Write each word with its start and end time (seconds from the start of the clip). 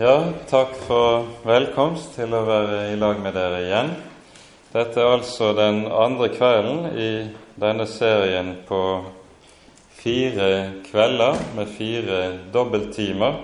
Ja, 0.00 0.32
takk 0.48 0.70
for 0.86 1.26
velkomst 1.44 2.14
til 2.16 2.32
å 2.32 2.38
være 2.46 2.76
i 2.88 2.96
lag 2.96 3.18
med 3.20 3.34
dere 3.36 3.58
igjen. 3.60 3.90
Dette 4.72 5.02
er 5.02 5.10
altså 5.18 5.50
den 5.52 5.82
andre 5.84 6.30
kvelden 6.32 6.86
i 6.96 7.08
denne 7.60 7.84
serien 7.84 8.54
på 8.64 8.80
fire 9.98 10.48
kvelder 10.86 11.36
med 11.58 11.74
fire 11.76 12.22
dobbelttimer 12.56 13.36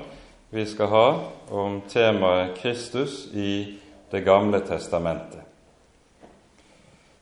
vi 0.48 0.64
skal 0.72 0.92
ha 0.94 1.04
om 1.52 1.82
temaet 1.92 2.56
Kristus 2.62 3.26
i 3.36 3.76
Det 4.08 4.24
gamle 4.24 4.62
testamentet. 4.64 5.44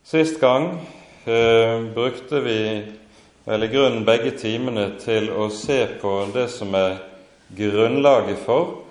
Sist 0.07 0.39
gang 0.39 0.71
eh, 1.27 1.83
brukte 1.83 2.39
vi 2.47 2.61
vel 3.43 3.67
i 3.67 3.75
grunnen 3.75 4.07
begge 4.07 4.37
timene 4.39 4.93
til 5.03 5.33
å 5.35 5.51
se 5.51 5.83
på 5.99 6.21
det 6.31 6.47
som 6.55 6.79
er 6.79 7.01
grunnlaget 7.59 8.45
for 8.47 8.86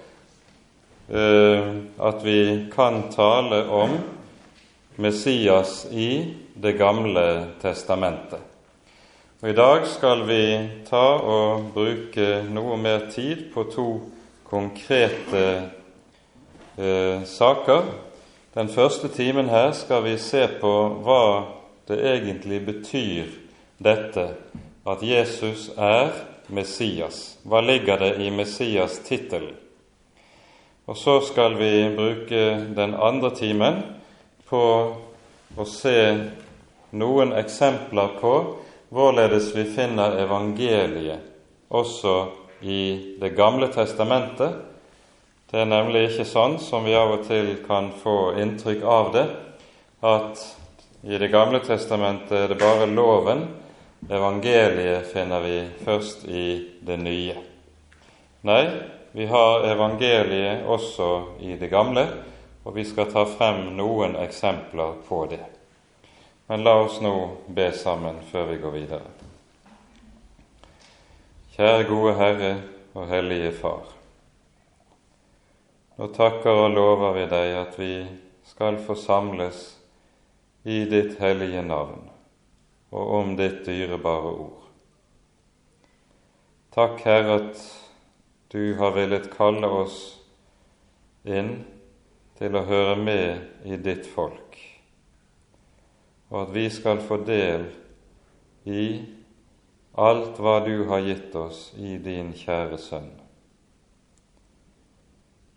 at 1.05 2.23
vi 2.25 2.65
kan 2.73 3.11
tale 3.13 3.59
om 3.69 3.91
Messias 4.95 5.85
i 5.91 6.33
Det 6.55 6.71
gamle 6.79 7.45
testamentet. 7.61 8.39
Og 9.43 9.49
I 9.49 9.53
dag 9.53 9.83
skal 9.91 10.23
vi 10.25 10.43
ta 10.87 11.03
og 11.19 11.67
bruke 11.75 12.45
noe 12.47 12.77
mer 12.79 13.09
tid 13.11 13.49
på 13.53 13.67
to 13.75 13.87
konkrete 14.47 15.43
eh, 16.79 17.21
saker 17.27 17.83
den 18.55 18.69
første 18.69 19.07
timen 19.07 19.49
her 19.51 19.73
skal 19.75 20.05
vi 20.05 20.13
se 20.17 20.45
på 20.61 20.69
hva 21.03 21.23
det 21.89 21.97
egentlig 22.07 22.61
betyr, 22.63 23.33
dette 23.83 24.23
at 24.87 25.03
Jesus 25.03 25.65
er 25.75 26.13
Messias. 26.47 27.35
Hva 27.43 27.59
ligger 27.59 27.99
det 27.99 28.13
i 28.23 28.29
Messias-tittelen? 28.31 29.64
Og 30.85 30.97
så 30.97 31.17
skal 31.25 31.55
vi 31.57 31.95
bruke 31.95 32.41
den 32.77 32.93
andre 32.93 33.31
timen 33.33 33.81
på 34.45 34.61
å 35.57 35.65
se 35.65 35.97
noen 36.93 37.33
eksempler 37.33 38.19
på 38.19 38.33
hvorledes 38.93 39.49
vi 39.55 39.65
finner 39.65 40.19
evangeliet 40.21 41.33
også 41.73 42.15
i 42.61 43.15
Det 43.19 43.33
gamle 43.35 43.67
testamentet, 43.73 44.53
det 45.51 45.59
er 45.61 45.67
nemlig 45.69 46.05
ikke 46.09 46.25
sånn 46.25 46.55
som 46.61 46.85
vi 46.85 46.95
av 46.97 47.11
og 47.17 47.25
til 47.27 47.51
kan 47.65 47.91
få 48.01 48.35
inntrykk 48.41 48.85
av 48.85 49.11
det, 49.13 49.25
at 50.01 50.41
i 51.03 51.17
Det 51.17 51.29
gamle 51.33 51.59
testamentet 51.65 52.31
er 52.31 52.47
det 52.53 52.61
bare 52.61 52.87
loven, 52.89 53.47
evangeliet 54.09 55.09
finner 55.11 55.41
vi 55.41 55.59
først 55.85 56.25
i 56.29 56.47
det 56.81 56.97
nye. 57.01 57.35
Nei, 58.45 58.63
vi 59.15 59.25
har 59.25 59.63
evangeliet 59.63 60.65
også 60.67 61.23
i 61.39 61.53
det 61.55 61.69
gamle, 61.71 62.01
og 62.67 62.75
vi 62.75 62.83
skal 62.83 63.07
ta 63.07 63.21
frem 63.23 63.69
noen 63.77 64.17
eksempler 64.19 64.97
på 65.07 65.21
det. 65.31 65.39
Men 66.49 66.65
la 66.67 66.73
oss 66.81 66.97
nå 66.99 67.13
be 67.47 67.69
sammen 67.71 68.19
før 68.27 68.49
vi 68.49 68.57
går 68.59 68.73
videre. 68.73 69.13
Kjære 71.55 71.85
gode 71.87 72.15
Herre 72.19 72.49
og 72.91 73.07
Hellige 73.07 73.53
Far. 73.55 73.87
Nå 75.95 76.11
takker 76.11 76.65
og 76.65 76.75
lover 76.75 77.15
vi 77.15 77.25
deg 77.31 77.53
at 77.61 77.79
vi 77.79 77.93
skal 78.51 78.81
forsamles 78.83 79.63
i 80.67 80.81
ditt 80.91 81.15
hellige 81.23 81.63
navn 81.63 82.03
og 82.91 83.15
om 83.21 83.33
ditt 83.39 83.63
dyrebare 83.63 84.35
ord. 84.35 84.61
Takk, 86.75 86.99
Herre, 87.07 87.39
at 87.39 87.84
du 88.51 88.75
har 88.79 88.91
villet 88.95 89.31
kalle 89.33 89.67
oss 89.67 89.97
inn 91.25 91.57
til 92.37 92.55
å 92.55 92.65
høre 92.67 92.95
med 92.99 93.65
i 93.65 93.77
ditt 93.81 94.07
folk, 94.07 94.57
og 96.29 96.39
at 96.43 96.55
vi 96.55 96.65
skal 96.73 97.01
få 97.03 97.21
del 97.25 97.67
i 98.65 98.85
alt 99.95 100.39
hva 100.41 100.59
du 100.65 100.85
har 100.89 101.05
gitt 101.05 101.35
oss 101.39 101.69
i 101.79 101.95
din 102.03 102.33
kjære 102.35 102.79
Sønn. 102.81 103.11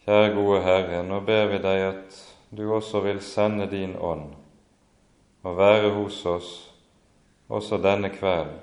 Kjære 0.06 0.34
gode 0.36 0.60
Herre, 0.64 1.02
nå 1.04 1.20
ber 1.26 1.50
vi 1.50 1.58
deg 1.64 1.84
at 1.88 2.20
du 2.54 2.68
også 2.72 3.02
vil 3.04 3.20
sende 3.20 3.66
din 3.68 3.96
ånd 3.96 4.30
og 5.44 5.56
være 5.58 5.90
hos 5.96 6.22
oss 6.26 6.48
også 7.48 7.78
denne 7.80 8.10
kvelden, 8.12 8.60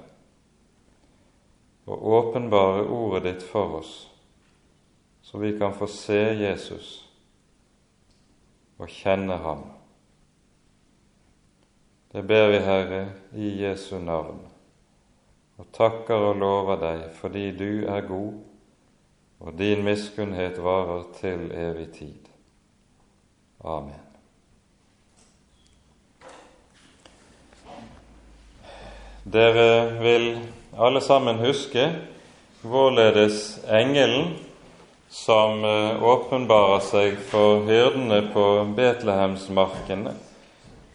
og 1.85 2.07
åpenbare 2.17 2.85
ordet 2.89 3.23
ditt 3.27 3.45
for 3.45 3.79
oss, 3.79 3.93
så 5.25 5.37
vi 5.37 5.57
kan 5.57 5.73
få 5.73 5.87
se 5.89 6.21
Jesus 6.37 6.89
og 8.77 8.91
kjenne 8.93 9.39
ham. 9.41 9.63
Det 12.13 12.21
ber 12.23 12.51
vi, 12.53 12.59
Herre, 12.61 12.99
i 13.33 13.49
Jesu 13.63 13.97
navn, 13.99 14.37
og 15.57 15.71
takker 15.73 16.29
og 16.29 16.37
lover 16.37 16.77
deg 16.83 17.01
fordi 17.17 17.49
du 17.57 17.87
er 17.89 18.05
god 18.05 18.37
og 19.41 19.57
din 19.57 19.81
miskunnhet 19.83 20.61
varer 20.63 21.03
til 21.17 21.49
evig 21.51 21.89
tid. 21.97 22.29
Amen. 23.65 24.01
Dere 29.25 29.97
vil 30.05 30.27
alle 30.77 31.01
sammen 31.01 31.41
huske 31.41 31.89
hvorledes 32.61 33.57
engelen 33.65 34.44
som 35.15 35.65
eh, 35.65 36.03
åpenbarer 36.03 36.81
seg 36.83 37.13
for 37.29 37.63
hyrdene 37.69 38.19
på 38.33 38.45
Betlehemsmarkene, 38.75 40.11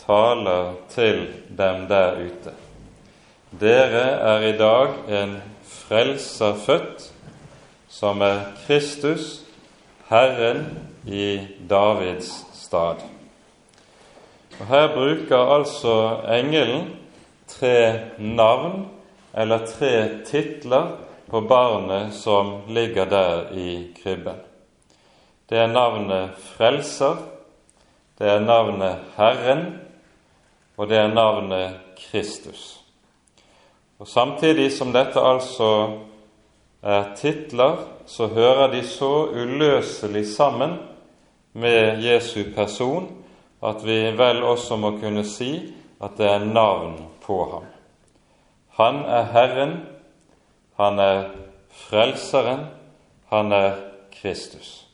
taler 0.03 0.75
til 0.93 1.23
dem 1.57 1.87
der 1.89 2.21
ute. 2.21 2.53
Dere 3.63 4.05
er 4.35 4.45
i 4.51 4.53
dag 4.61 4.93
en 5.23 5.35
frelser 5.65 6.61
født, 6.67 7.09
som 7.89 8.21
er 8.23 8.45
Kristus, 8.67 9.41
Herren 10.11 10.67
i 11.09 11.41
Davids 11.71 12.31
stad. 12.61 13.01
Og 14.61 14.67
Her 14.69 14.89
bruker 14.95 15.55
altså 15.57 15.95
engelen 16.29 16.91
tre 17.49 18.11
navn, 18.19 18.91
eller 19.33 19.65
tre 19.67 19.95
titler, 20.29 20.99
på 21.31 21.41
barnet 21.41 22.15
som 22.15 22.61
ligger 22.69 23.07
der 23.07 23.53
i 23.53 23.93
krybben. 24.03 24.37
Det 25.49 25.59
er 25.59 25.67
navnet 25.67 26.31
Frelser, 26.39 27.17
det 28.19 28.29
er 28.29 28.41
navnet 28.41 28.99
Herren, 29.17 29.81
og 30.77 30.89
det 30.89 30.99
er 30.99 31.15
navnet 31.15 31.81
Kristus. 31.99 32.81
Og 33.99 34.09
Samtidig 34.09 34.73
som 34.73 34.93
dette 34.93 35.21
altså 35.21 35.99
er 36.83 37.15
titler, 37.17 37.77
så 38.07 38.27
hører 38.27 38.71
de 38.73 38.83
så 38.87 39.27
uløselig 39.31 40.27
sammen 40.27 40.79
med 41.53 42.03
Jesu 42.05 42.45
person 42.55 43.11
at 43.63 43.85
vi 43.85 43.99
vel 44.17 44.43
også 44.43 44.77
må 44.77 44.95
kunne 45.01 45.25
si 45.25 45.53
at 46.01 46.17
det 46.17 46.27
er 46.27 46.45
navn 46.45 46.97
på 47.27 47.39
ham. 47.53 47.67
Han 48.81 49.03
er 49.05 49.25
Herren, 49.33 49.75
han 50.81 50.99
er 50.99 51.25
Frelseren, 51.71 52.67
han 53.29 53.53
er 53.53 53.77
Kristus. 54.15 54.87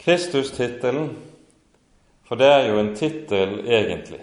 Kristustittelen, 0.00 1.16
for 2.24 2.38
det 2.40 2.46
er 2.46 2.68
jo 2.70 2.78
en 2.80 2.94
tittel 2.96 3.60
egentlig, 3.66 4.22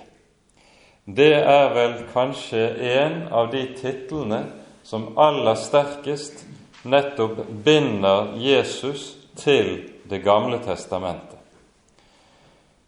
det 1.06 1.34
er 1.34 1.72
vel 1.74 1.94
kanskje 2.14 2.64
en 2.94 3.22
av 3.34 3.48
de 3.52 3.64
titlene 3.80 4.44
som 4.86 5.08
aller 5.18 5.58
sterkest 5.58 6.44
nettopp 6.84 7.42
binder 7.66 8.36
Jesus 8.38 9.16
til 9.40 9.90
Det 10.10 10.24
gamle 10.26 10.58
testamentet. 10.66 11.38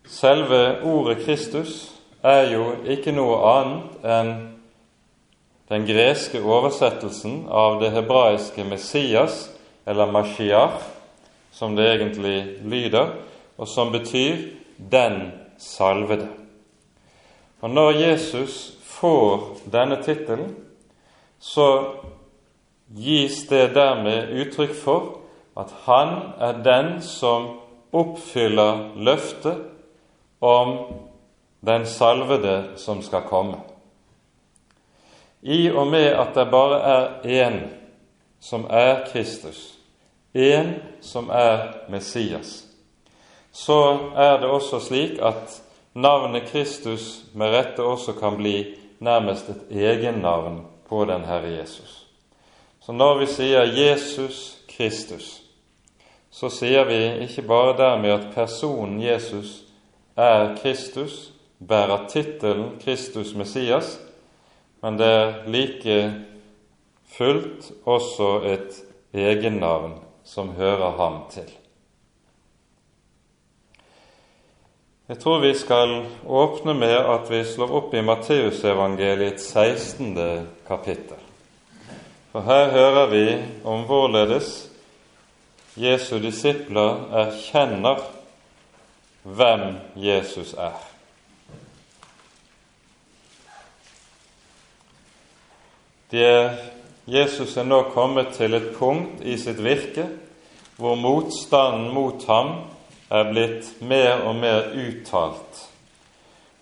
Selve 0.09 0.81
ordet 0.83 1.19
Kristus 1.21 1.91
er 2.23 2.49
jo 2.49 2.63
ikke 2.89 3.13
noe 3.13 3.35
annet 3.45 4.07
enn 4.15 4.31
den 5.71 5.85
greske 5.87 6.41
oversettelsen 6.43 7.45
av 7.47 7.77
det 7.79 7.93
hebraiske 7.95 8.63
Messias, 8.67 9.45
eller 9.87 10.11
Mashiach, 10.11 10.81
som 11.51 11.75
det 11.75 11.85
egentlig 11.93 12.59
lyder, 12.67 13.13
og 13.57 13.67
som 13.67 13.91
betyr 13.91 14.35
'den 14.77 15.31
salvede'. 15.57 16.27
Og 17.61 17.69
Når 17.69 17.91
Jesus 17.91 18.73
får 18.83 19.57
denne 19.71 20.03
tittelen, 20.03 20.55
så 21.39 21.85
gis 22.95 23.47
det 23.49 23.75
dermed 23.75 24.27
uttrykk 24.41 24.75
for 24.75 25.17
at 25.57 25.73
han 25.85 26.07
er 26.39 26.63
den 26.63 27.01
som 27.01 27.59
oppfyller 27.93 28.91
løftet 28.95 29.57
om 30.41 30.77
den 31.65 31.85
salvede 31.85 32.63
som 32.75 33.01
skal 33.01 33.21
komme. 33.21 33.57
I 35.41 35.69
og 35.71 35.87
med 35.87 36.05
at 36.05 36.35
det 36.35 36.47
bare 36.51 36.81
er 36.81 37.05
én 37.25 37.59
som 38.39 38.65
er 38.69 39.05
Kristus, 39.11 39.73
en 40.33 40.75
som 41.01 41.29
er 41.29 41.73
Messias, 41.89 42.65
så 43.51 43.99
er 44.15 44.37
det 44.39 44.49
også 44.49 44.79
slik 44.79 45.19
at 45.21 45.61
navnet 45.93 46.47
Kristus 46.51 47.23
med 47.33 47.51
rette 47.51 47.83
også 47.83 48.13
kan 48.13 48.37
bli 48.37 48.75
nærmest 48.99 49.49
et 49.49 49.71
egennavn 49.71 50.61
på 50.89 51.05
den 51.05 51.25
Herre 51.25 51.51
Jesus. 51.57 52.07
Så 52.81 52.91
når 52.91 53.17
vi 53.19 53.25
sier 53.25 53.65
Jesus 53.65 54.57
Kristus, 54.69 55.41
så 56.31 56.49
sier 56.49 56.85
vi 56.87 56.99
ikke 57.25 57.41
bare 57.41 57.75
dermed 57.77 58.11
at 58.11 58.29
personen 58.33 59.01
Jesus 59.03 59.63
er 60.15 60.55
Kristus, 60.61 61.31
bærer 61.59 62.07
tittelen 62.09 62.79
Kristus 62.81 63.35
Messias, 63.35 63.99
men 64.81 64.97
det 64.97 65.07
er 65.07 65.33
like 65.51 65.97
fullt 67.17 67.71
også 67.85 68.29
et 68.49 68.77
egennavn 69.13 69.99
som 70.25 70.53
hører 70.57 70.97
ham 70.97 71.23
til. 71.31 71.49
Jeg 75.11 75.19
tror 75.19 75.41
vi 75.43 75.51
skal 75.59 76.05
åpne 76.25 76.73
med 76.73 76.95
at 76.95 77.27
vi 77.29 77.43
slår 77.43 77.73
opp 77.81 77.93
i 77.93 78.03
Matteusevangeliets 78.05 79.49
16. 79.51 80.15
kapittel. 80.67 81.19
For 82.31 82.45
her 82.47 82.69
hører 82.71 83.09
vi 83.11 83.25
om 83.67 83.83
hvorledes 83.89 84.69
Jesu 85.75 86.15
disipler 86.23 87.11
erkjenner 87.25 87.99
hvem 89.23 89.75
Jesus 89.95 90.53
er. 90.53 90.90
De 96.11 96.23
er 96.25 96.51
Jesus 97.09 97.57
er 97.57 97.65
nå 97.65 97.79
kommet 97.95 98.35
til 98.37 98.53
et 98.53 98.69
punkt 98.77 99.23
i 99.25 99.33
sitt 99.41 99.57
virke 99.63 100.05
hvor 100.77 100.95
motstanden 100.95 101.89
mot 101.93 102.21
ham 102.29 102.51
er 103.11 103.29
blitt 103.33 103.81
mer 103.81 104.21
og 104.29 104.37
mer 104.37 104.69
uttalt. 104.77 105.63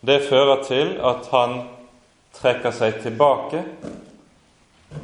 Det 0.01 0.21
fører 0.29 0.63
til 0.63 0.95
at 1.03 1.27
han 1.33 1.57
trekker 2.39 2.73
seg 2.75 3.01
tilbake 3.03 3.61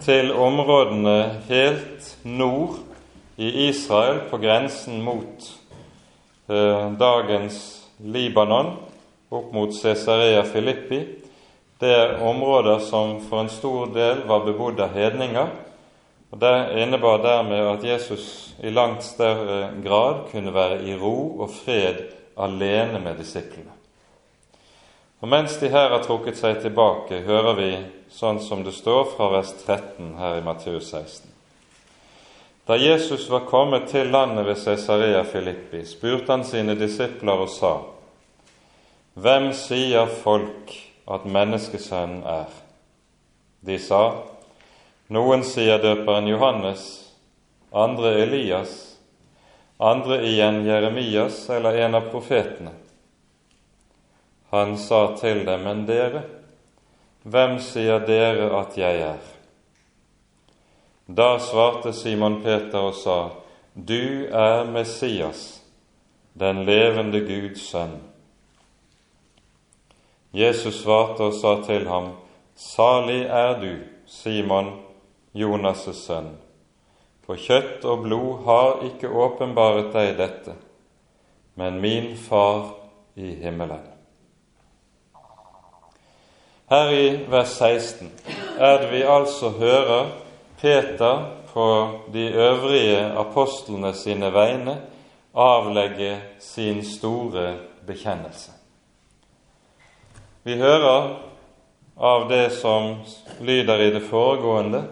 til 0.06 0.32
områdene 0.32 1.18
helt 1.50 2.10
nord 2.24 2.80
i 3.38 3.68
Israel, 3.68 4.24
på 4.32 4.40
grensen 4.40 5.04
mot 5.04 5.50
eh, 6.50 6.88
dagens 7.00 7.60
Libanon, 8.00 8.72
opp 9.30 9.52
mot 9.54 9.76
Cesarea 9.76 10.42
Filippi. 10.48 11.04
Det 11.80 11.92
er 11.92 12.22
områder 12.24 12.80
som 12.80 13.18
for 13.30 13.44
en 13.44 13.50
stor 13.52 13.90
del 13.92 14.24
var 14.28 14.46
bebodd 14.46 14.80
av 14.80 14.94
hedninger. 14.96 15.50
og 16.32 16.40
Det 16.40 16.82
innebar 16.82 17.18
dermed 17.24 17.68
at 17.68 17.84
Jesus 17.84 18.54
i 18.64 18.70
langt 18.70 19.04
større 19.04 19.74
grad 19.84 20.30
kunne 20.32 20.54
være 20.54 20.84
i 20.84 20.96
ro 20.96 21.36
og 21.40 21.50
fred 21.52 22.00
alene 22.38 23.00
med 23.00 23.20
disiplene. 23.20 23.72
Og 25.20 25.28
Mens 25.28 25.58
de 25.58 25.70
her 25.70 25.90
har 25.90 26.04
trukket 26.04 26.38
seg 26.38 26.62
tilbake, 26.62 27.24
hører 27.28 27.54
vi 27.60 27.70
sånn 28.12 28.40
som 28.40 28.64
det 28.64 28.76
står 28.76 29.12
fra 29.16 29.30
vers 29.34 29.52
13 29.66 30.16
her 30.20 30.40
i 30.40 30.44
Matteus 30.46 30.92
16. 30.92 31.32
Da 32.68 32.80
Jesus 32.80 33.28
var 33.30 33.48
kommet 33.50 33.90
til 33.92 34.08
landet 34.14 34.46
ved 34.46 34.58
Cesarea 34.58 35.24
Filippi, 35.24 35.84
spurte 35.86 36.32
han 36.32 36.44
sine 36.44 36.76
disipler 36.80 37.46
og 37.46 37.50
sa:" 37.50 37.76
Hvem 39.16 39.54
sier 39.54 40.08
folk 40.24 40.72
at 41.08 41.26
menneskesønnen 41.26 42.24
er? 42.28 42.50
De 43.66 43.78
sa, 43.82 44.02
noen 45.14 45.44
sier 45.46 45.82
døperen 45.82 46.28
Johannes, 46.30 46.86
andre 47.74 48.16
Elias, 48.24 48.74
andre 49.78 50.22
igjen 50.26 50.64
Jeremias 50.66 51.44
eller 51.50 51.78
en 51.86 51.98
av 52.00 52.10
profetene. 52.14 52.74
Han 54.54 54.78
sa 54.78 55.18
til 55.20 55.44
dem, 55.46 55.66
men 55.66 55.86
dere, 55.90 56.24
hvem 57.26 57.58
sier 57.60 58.06
dere 58.06 58.52
at 58.60 58.78
jeg 58.78 59.02
er? 59.04 59.32
Da 61.06 61.36
svarte 61.42 61.94
Simon 61.94 62.40
Peter 62.44 62.86
og 62.88 62.96
sa, 62.98 63.20
Du 63.74 64.26
er 64.32 64.66
Messias, 64.66 65.62
den 66.34 66.64
levende 66.66 67.20
Guds 67.26 67.68
sønn. 67.70 67.98
Jesus 70.36 70.82
svarte 70.84 71.30
og 71.30 71.36
sa 71.38 71.56
til 71.64 71.88
ham, 71.88 72.12
Salig 72.56 73.24
er 73.24 73.56
du, 73.60 73.72
Simon, 74.08 74.72
Jonas' 75.36 75.92
sønn, 75.96 76.34
for 77.26 77.40
kjøtt 77.40 77.86
og 77.88 78.04
blod 78.06 78.46
har 78.46 78.84
ikke 78.88 79.12
åpenbaret 79.12 79.92
deg 79.96 80.14
dette, 80.20 80.56
men 81.56 81.80
min 81.84 82.14
Far 82.20 82.74
i 83.16 83.32
himmelen. 83.44 83.84
Her 86.70 86.92
i 86.92 87.08
vers 87.30 87.56
16 87.60 88.12
er 88.58 88.80
det 88.82 88.92
vi 88.92 89.04
altså 89.06 89.52
hører 89.56 90.12
Peter 90.60 91.26
på 91.54 91.68
de 92.14 92.28
øvrige 92.34 93.00
apostlene 93.22 93.94
sine 93.94 94.34
vegne 94.34 94.80
avlegge 95.36 96.22
sin 96.40 96.84
store 96.86 97.58
bekjennelse. 97.88 98.55
Vi 100.46 100.56
hører 100.56 101.16
av 101.98 102.28
det 102.30 102.50
som 102.50 103.00
lyder 103.42 103.80
i 103.82 103.92
det 103.96 104.04
foregående, 104.06 104.84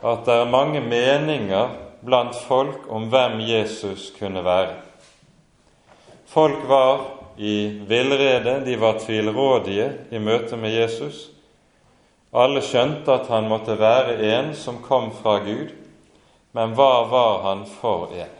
at 0.00 0.22
det 0.24 0.32
er 0.32 0.48
mange 0.48 0.80
meninger 0.80 1.74
blant 2.00 2.38
folk 2.46 2.86
om 2.88 3.10
hvem 3.12 3.34
Jesus 3.44 4.06
kunne 4.16 4.40
være. 4.46 4.78
Folk 6.24 6.62
var 6.70 7.02
i 7.36 7.84
villrede, 7.84 8.54
de 8.64 8.78
var 8.80 8.96
tvilrådige 9.02 9.90
i 10.08 10.22
møte 10.24 10.56
med 10.56 10.72
Jesus. 10.72 11.26
Alle 12.32 12.62
skjønte 12.64 13.12
at 13.12 13.28
han 13.28 13.50
måtte 13.50 13.76
være 13.76 14.16
en 14.30 14.54
som 14.56 14.78
kom 14.86 15.10
fra 15.18 15.36
Gud, 15.44 15.74
men 16.56 16.72
hva 16.80 17.04
var 17.12 17.44
han 17.50 17.66
for 17.68 18.16
en? 18.16 18.32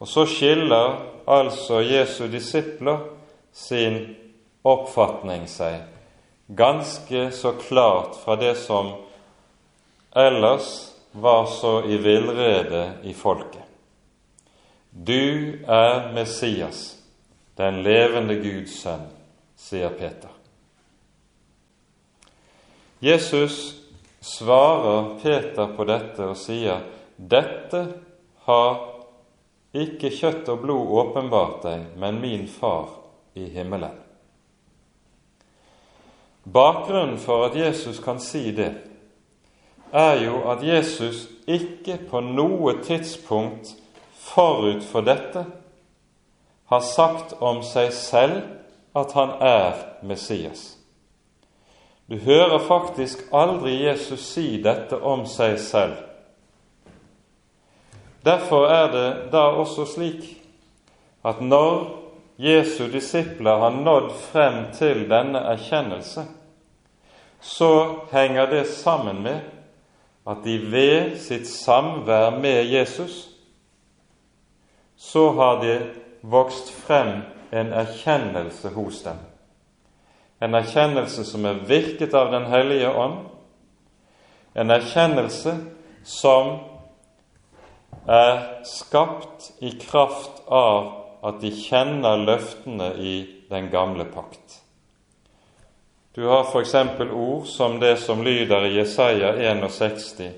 Og 0.00 0.08
så 0.08 0.24
skiller 0.24 0.96
altså 1.28 1.82
Jesu 1.84 2.24
disipler 2.32 3.04
sin 3.52 4.00
oppfatning 4.62 5.46
seg 5.48 5.80
ganske 6.50 7.30
så 7.30 7.52
klart 7.52 8.16
fra 8.24 8.36
det 8.36 8.54
som 8.54 8.92
ellers 10.10 10.92
var 11.12 11.46
så 11.46 11.84
i 11.84 11.96
villrede 11.96 12.92
i 13.02 13.14
folket. 13.14 13.62
Du 14.90 15.58
er 15.66 16.12
Messias, 16.14 16.98
den 17.54 17.82
levende 17.82 18.34
Guds 18.42 18.80
sønn, 18.82 19.06
sier 19.54 19.94
Peter. 19.94 20.32
Jesus 22.98 23.76
svarer 24.20 25.14
Peter 25.22 25.70
på 25.76 25.86
dette 25.86 26.26
og 26.32 26.36
sier, 26.36 26.82
dette 27.16 27.86
har 28.50 28.78
ikke 29.70 30.10
kjøtt 30.10 30.50
og 30.50 30.62
blod 30.66 30.94
åpenbart 31.04 31.62
deg, 31.62 31.90
men 31.96 32.18
min 32.20 32.48
Far 32.50 32.90
i 33.38 33.46
himmelen. 33.54 34.09
Bakgrunnen 36.52 37.18
for 37.18 37.46
at 37.46 37.56
Jesus 37.56 38.00
kan 38.02 38.20
si 38.20 38.50
det, 38.50 38.74
er 39.92 40.24
jo 40.24 40.42
at 40.50 40.62
Jesus 40.66 41.28
ikke 41.46 41.98
på 42.10 42.20
noe 42.22 42.76
tidspunkt 42.82 43.74
forut 44.14 44.84
for 44.86 45.06
dette 45.06 45.44
har 46.70 46.84
sagt 46.86 47.34
om 47.42 47.62
seg 47.66 47.90
selv 47.94 48.42
at 48.94 49.14
han 49.18 49.34
er 49.42 49.80
Messias. 50.06 50.76
Du 52.10 52.16
hører 52.18 52.58
faktisk 52.66 53.22
aldri 53.32 53.76
Jesus 53.84 54.22
si 54.32 54.62
dette 54.62 54.98
om 54.98 55.26
seg 55.30 55.58
selv. 55.62 55.98
Derfor 58.26 58.66
er 58.66 58.90
det 58.92 59.08
da 59.32 59.46
også 59.58 59.86
slik 59.86 60.26
at 61.24 61.40
når 61.40 61.86
Jesu 62.40 62.88
disipler 62.92 63.58
har 63.62 63.70
nådd 63.70 64.10
frem 64.32 64.62
til 64.74 65.04
denne 65.10 65.42
erkjennelse, 65.52 66.24
så 67.40 67.72
henger 68.12 68.50
det 68.50 68.64
sammen 68.68 69.22
med 69.22 69.40
at 70.28 70.44
de 70.44 70.58
ved 70.70 71.16
sitt 71.18 71.48
samvær 71.48 72.30
med 72.40 72.68
Jesus 72.68 73.26
så 75.00 75.30
har 75.32 75.62
det 75.62 75.78
vokst 76.22 76.68
frem 76.84 77.22
en 77.50 77.72
erkjennelse 77.72 78.68
hos 78.74 79.00
dem. 79.02 79.16
En 80.40 80.54
erkjennelse 80.54 81.24
som 81.24 81.44
er 81.48 81.62
virket 81.68 82.14
av 82.14 82.30
Den 82.32 82.44
hellige 82.52 82.92
ånd. 82.92 83.16
En 84.54 84.70
erkjennelse 84.70 85.54
som 86.04 86.58
er 88.08 88.64
skapt 88.64 89.50
i 89.60 89.72
kraft 89.80 90.42
av 90.46 90.92
at 91.24 91.40
de 91.40 91.50
kjenner 91.52 92.20
løftene 92.24 92.92
i 92.96 93.14
den 93.50 93.68
gamle 93.72 94.04
pakt. 94.04 94.60
Du 96.14 96.26
har 96.26 96.40
f.eks. 96.40 96.74
ord 97.12 97.46
som 97.46 97.80
det 97.80 97.96
som 97.96 98.22
lyder 98.22 98.66
i 98.66 98.74
Jesaja 98.74 99.52
61, 99.52 100.30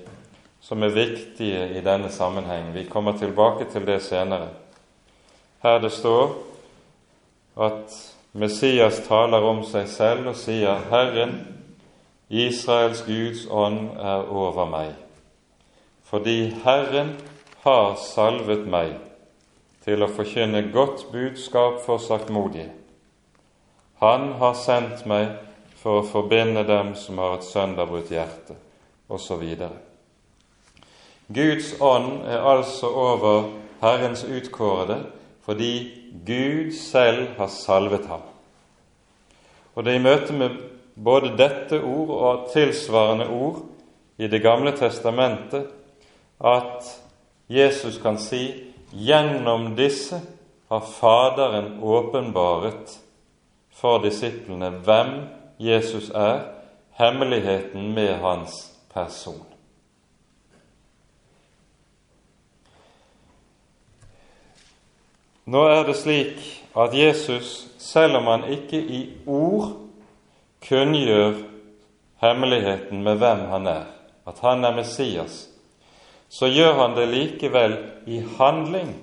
som 0.61 0.83
er 0.83 0.89
viktige 0.93 1.63
i 1.77 1.81
denne 1.81 2.09
sammenheng. 2.09 2.73
Vi 2.73 2.83
kommer 2.85 3.17
tilbake 3.17 3.65
til 3.71 3.85
det 3.85 4.03
senere. 4.05 4.51
Her 5.63 5.79
det 5.79 5.89
står 5.91 6.35
at 7.57 7.95
Messias 8.33 8.99
taler 9.07 9.41
om 9.41 9.63
seg 9.65 9.87
selv 9.89 10.27
og 10.29 10.35
sier 10.37 10.77
'Herren, 10.91 11.33
Israels 12.29 13.01
Guds 13.07 13.47
ånd 13.49 13.97
er 13.97 14.29
over 14.29 14.65
meg', 14.65 14.93
fordi 16.03 16.53
Herren 16.65 17.15
har 17.63 17.95
salvet 17.95 18.67
meg 18.67 18.93
til 19.85 20.03
å 20.03 20.07
forkynne 20.07 20.69
godt 20.73 21.07
budskap 21.11 21.81
for 21.85 21.97
saktmodige. 21.97 22.69
Han 23.99 24.33
har 24.37 24.53
sendt 24.53 25.05
meg 25.05 25.27
for 25.83 25.99
å 25.99 26.07
forbinde 26.07 26.63
dem 26.63 26.93
som 26.95 27.19
har 27.19 27.35
et 27.37 27.47
sønderbrutt 27.47 28.11
hjerte, 28.13 28.55
osv. 29.11 29.43
Guds 31.27 31.73
ånd 31.83 32.23
er 32.23 32.45
altså 32.47 32.87
over 32.87 33.49
Herrens 33.83 34.23
utkårede 34.23 35.01
fordi 35.43 35.73
Gud 36.23 36.71
selv 36.71 37.33
har 37.35 37.51
salvet 37.51 38.05
ham. 38.07 38.23
Og 39.75 39.83
det 39.83 39.91
er 39.91 39.99
i 39.99 40.05
møte 40.05 40.35
med 40.37 40.55
både 40.95 41.33
dette 41.35 41.81
ord 41.83 42.13
og 42.15 42.49
tilsvarende 42.53 43.27
ord 43.27 43.63
i 44.17 44.27
Det 44.27 44.39
gamle 44.39 44.71
testamentet 44.77 45.67
at 46.39 46.87
Jesus 47.49 47.97
kan 47.99 48.17
si 48.21 48.71
gjennom 48.93 49.73
disse 49.75 50.21
har 50.69 50.85
Faderen 50.99 51.79
åpenbaret 51.81 52.93
for 53.73 54.03
disiplene 54.05 54.69
hvem 54.85 55.15
Jesus 55.59 56.09
er, 56.09 56.39
hemmeligheten 56.91 57.93
med 57.93 58.13
hans 58.21 58.71
person. 58.93 59.45
Nå 65.45 65.63
er 65.67 65.83
det 65.83 65.95
slik 65.99 66.37
at 66.79 66.93
Jesus, 66.95 67.67
selv 67.77 68.15
om 68.15 68.29
han 68.31 68.45
ikke 68.53 68.79
i 68.79 69.01
ord 69.27 69.73
kunngjør 70.63 71.41
hemmeligheten 72.23 73.03
med 73.03 73.19
hvem 73.19 73.41
han 73.51 73.67
er, 73.67 73.89
at 74.27 74.39
han 74.39 74.63
er 74.63 74.75
Messias, 74.75 75.49
så 76.29 76.47
gjør 76.47 76.79
han 76.79 76.95
det 76.95 77.09
likevel 77.11 77.75
i 78.07 78.23
handling 78.37 78.95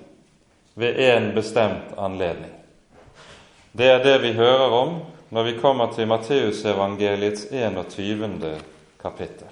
ved 0.75 0.97
en 1.11 1.29
bestemt 1.35 1.93
anledning. 1.97 2.51
Det 3.77 3.87
er 3.87 4.03
det 4.03 4.17
vi 4.23 4.33
hører 4.33 4.73
om 4.81 4.97
når 5.31 5.43
vi 5.43 5.51
kommer 5.59 5.93
til 5.95 6.07
Matteusevangeliets 6.11 7.45
21. 7.51 8.57
kapittel. 9.01 9.47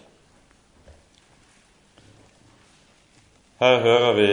Her 3.60 3.80
hører 3.80 4.14
vi 4.14 4.28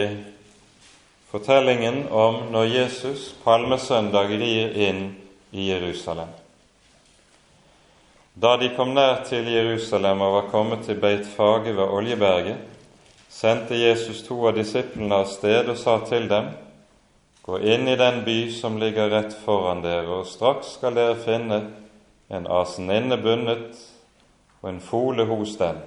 fortellingen 1.31 2.07
om 2.11 2.41
når 2.51 2.67
Jesus 2.73 3.29
palmesøndag 3.45 4.35
rir 4.35 4.75
inn 4.89 5.01
i 5.51 5.69
Jerusalem. 5.71 6.35
Da 8.35 8.57
de 8.59 8.73
kom 8.75 8.91
nær 8.93 9.23
til 9.29 9.47
Jerusalem 9.47 10.21
og 10.21 10.33
var 10.33 10.51
kommet 10.51 10.83
til 10.83 10.99
Beit 10.99 11.27
Fage 11.31 11.71
ved 11.71 11.87
Oljeberget, 11.87 12.59
sendte 13.31 13.79
Jesus 13.79 14.19
to 14.27 14.43
av 14.51 14.59
disiplene 14.59 15.23
av 15.23 15.31
sted 15.31 15.71
og 15.71 15.79
sa 15.79 16.01
til 16.11 16.27
dem:" 16.27 16.51
Gå 17.47 17.59
inn 17.59 17.87
i 17.87 17.95
den 17.95 18.25
by 18.25 18.51
som 18.51 18.77
ligger 18.77 19.09
rett 19.09 19.33
foran 19.45 19.79
dere, 19.79 20.09
og 20.19 20.27
straks 20.27 20.73
skal 20.75 20.97
dere 20.97 21.13
finne 21.15 21.61
en 22.27 22.47
aseninne 22.51 23.15
bundet 23.23 23.77
og 24.59 24.67
en 24.73 24.81
fole 24.83 25.23
hos 25.29 25.53
dem. 25.55 25.79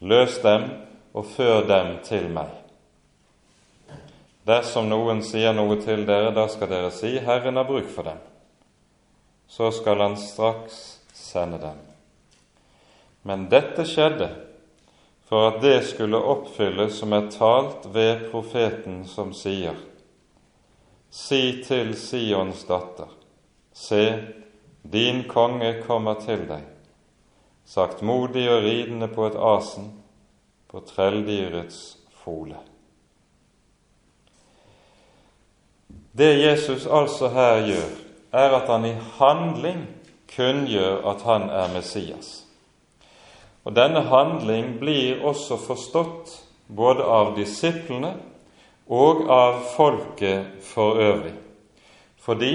Løs 0.00 0.38
dem 0.40 0.64
og 1.12 1.28
før 1.34 1.66
dem 1.68 1.92
til 2.08 2.30
meg. 2.32 2.48
Dersom 4.48 4.88
noen 4.88 5.20
sier 5.20 5.52
noe 5.52 5.76
til 5.84 6.06
dere, 6.08 6.32
da 6.32 6.48
skal 6.48 6.72
dere 6.72 6.88
si, 6.96 7.12
Herren 7.20 7.60
har 7.60 7.68
bruk 7.68 7.92
for 7.92 8.08
dem. 8.08 8.24
Så 9.52 9.74
skal 9.76 10.00
han 10.00 10.16
straks 10.16 10.80
sende 11.12 11.60
dem. 11.60 11.84
Men 13.28 13.50
dette 13.52 13.84
skjedde 13.84 14.32
for 15.28 15.52
at 15.52 15.60
det 15.60 15.82
skulle 15.92 16.16
oppfylles 16.16 16.96
som 16.96 17.12
er 17.12 17.28
talt 17.36 17.90
ved 17.92 18.30
profeten 18.32 19.02
som 19.04 19.36
sier:" 19.36 19.76
Si 21.12 21.60
til 21.60 21.92
Sions 22.00 22.62
datter, 22.64 23.10
se, 23.76 24.04
din 24.82 25.26
konge 25.28 25.74
kommer 25.84 26.16
til 26.24 26.46
deg, 26.48 26.64
saktmodig 27.68 28.46
og 28.48 28.62
ridende 28.64 29.10
på 29.12 29.26
et 29.28 29.36
asen, 29.36 29.90
på 30.72 30.80
trelldyrets 30.88 31.82
fole. 32.22 32.56
Det 36.16 36.32
Jesus 36.40 36.86
altså 36.88 37.28
her 37.36 37.60
gjør, 37.66 37.92
er 38.32 38.56
at 38.56 38.72
han 38.72 38.88
i 38.88 38.96
handling 39.18 39.84
kunngjør 40.32 41.04
at 41.12 41.28
han 41.28 41.48
er 41.52 41.72
Messias. 41.76 42.34
Og 43.68 43.76
denne 43.76 44.00
handling 44.08 44.78
blir 44.80 45.20
også 45.20 45.60
forstått 45.60 46.38
både 46.72 47.04
av 47.04 47.36
disiplene 47.36 48.16
og 48.88 49.26
av 49.30 49.60
folket 49.76 50.62
for 50.66 50.98
øvrig, 51.00 51.34
fordi 52.22 52.54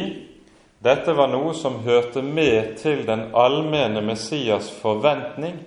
dette 0.83 1.13
var 1.17 1.31
noe 1.31 1.55
som 1.57 1.79
hørte 1.85 2.21
med 2.21 2.75
til 2.81 3.01
den 3.07 3.29
allmenne 3.35 4.03
Messias' 4.05 4.69
forventning, 4.81 5.57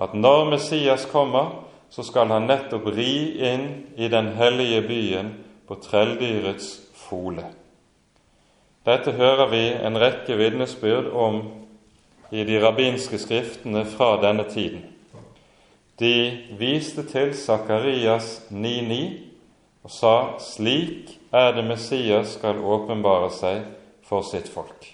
at 0.00 0.14
når 0.14 0.50
Messias 0.50 1.04
kommer, 1.10 1.64
så 1.90 2.02
skal 2.06 2.30
han 2.30 2.46
nettopp 2.46 2.86
ri 2.94 3.34
inn 3.50 3.64
i 3.98 4.08
den 4.08 4.30
hellige 4.38 4.82
byen 4.86 5.32
på 5.66 5.74
trelldyrets 5.82 6.68
fole. 6.94 7.44
Dette 8.86 9.12
hører 9.12 9.50
vi 9.50 9.64
en 9.74 9.98
rekke 9.98 10.38
vitnesbyrd 10.38 11.10
om 11.12 11.42
i 12.30 12.44
de 12.46 12.60
rabbinske 12.62 13.18
skriftene 13.18 13.82
fra 13.84 14.14
denne 14.22 14.46
tiden. 14.48 14.86
De 16.00 16.14
viste 16.58 17.02
til 17.10 17.34
Sakarias 17.36 18.46
9.9 18.50 19.29
og 19.84 19.90
sa 19.90 20.14
slik 20.42 21.16
er 21.32 21.54
det 21.56 21.64
Messias 21.64 22.34
skal 22.36 22.60
åpenbare 22.60 23.30
seg 23.32 23.62
for 24.06 24.26
sitt 24.26 24.50
folk. 24.50 24.88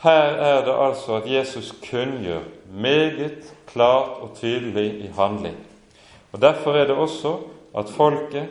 Her 0.00 0.36
er 0.40 0.62
det 0.64 0.74
altså 0.74 1.18
at 1.18 1.28
Jesus 1.28 1.72
kunngjør 1.84 2.46
meget 2.72 3.50
klart 3.66 4.22
og 4.22 4.36
tydelig 4.36 5.04
i 5.04 5.10
handling. 5.16 5.56
Og 6.32 6.40
Derfor 6.40 6.76
er 6.76 6.86
det 6.86 6.96
også 6.96 7.36
at 7.76 7.88
folket, 7.88 8.48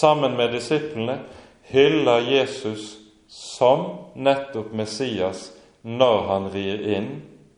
sammen 0.00 0.36
med 0.36 0.52
disiplene, 0.52 1.20
hyller 1.62 2.18
Jesus 2.18 2.98
som 3.28 3.86
nettopp 4.14 4.72
Messias 4.72 5.50
når 5.82 6.26
han 6.28 6.48
rir 6.54 6.82
inn 6.96 7.10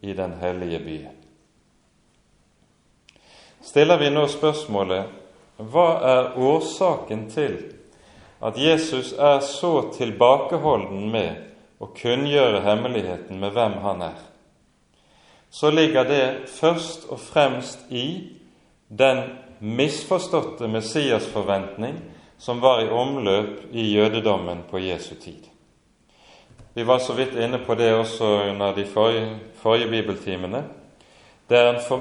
i 0.02 0.12
den 0.14 0.34
hellige 0.40 0.78
byen. 0.78 1.16
Stiller 3.62 3.98
vi 3.98 4.10
nå 4.10 4.26
spørsmålet 4.26 5.21
hva 5.70 5.88
er 6.08 6.38
årsaken 6.38 7.28
til 7.30 7.56
at 8.42 8.58
Jesus 8.58 9.12
er 9.12 9.40
så 9.46 9.92
tilbakeholden 9.94 11.06
med 11.12 11.82
å 11.82 11.90
kunngjøre 11.94 12.64
hemmeligheten 12.66 13.38
med 13.38 13.54
hvem 13.54 13.78
han 13.84 14.02
er? 14.08 14.18
Så 15.52 15.70
ligger 15.70 16.08
det 16.08 16.26
først 16.48 17.06
og 17.12 17.20
fremst 17.20 17.90
i 17.92 18.32
den 18.88 19.22
misforståtte 19.58 20.68
Messias-forventning 20.68 22.00
som 22.38 22.60
var 22.60 22.82
i 22.82 22.90
omløp 22.90 23.68
i 23.72 23.84
jødedommen 23.92 24.64
på 24.70 24.80
Jesu 24.82 25.14
tid. 25.14 25.44
Vi 26.74 26.82
var 26.82 26.98
så 26.98 27.12
vidt 27.12 27.36
inne 27.36 27.58
på 27.58 27.74
det 27.74 27.92
også 27.94 28.24
under 28.50 28.74
de 28.74 28.84
forrige, 28.88 29.38
forrige 29.60 29.90
bibeltimene. 29.90 30.64
Det, 31.48 31.82
for, 31.88 32.00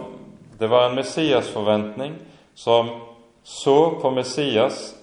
det 0.60 0.70
var 0.72 0.90
en 0.90 0.96
Messias-forventning 0.96 2.16
som 2.56 2.90
så 3.44 3.90
på 4.02 4.12
Messias 4.12 4.96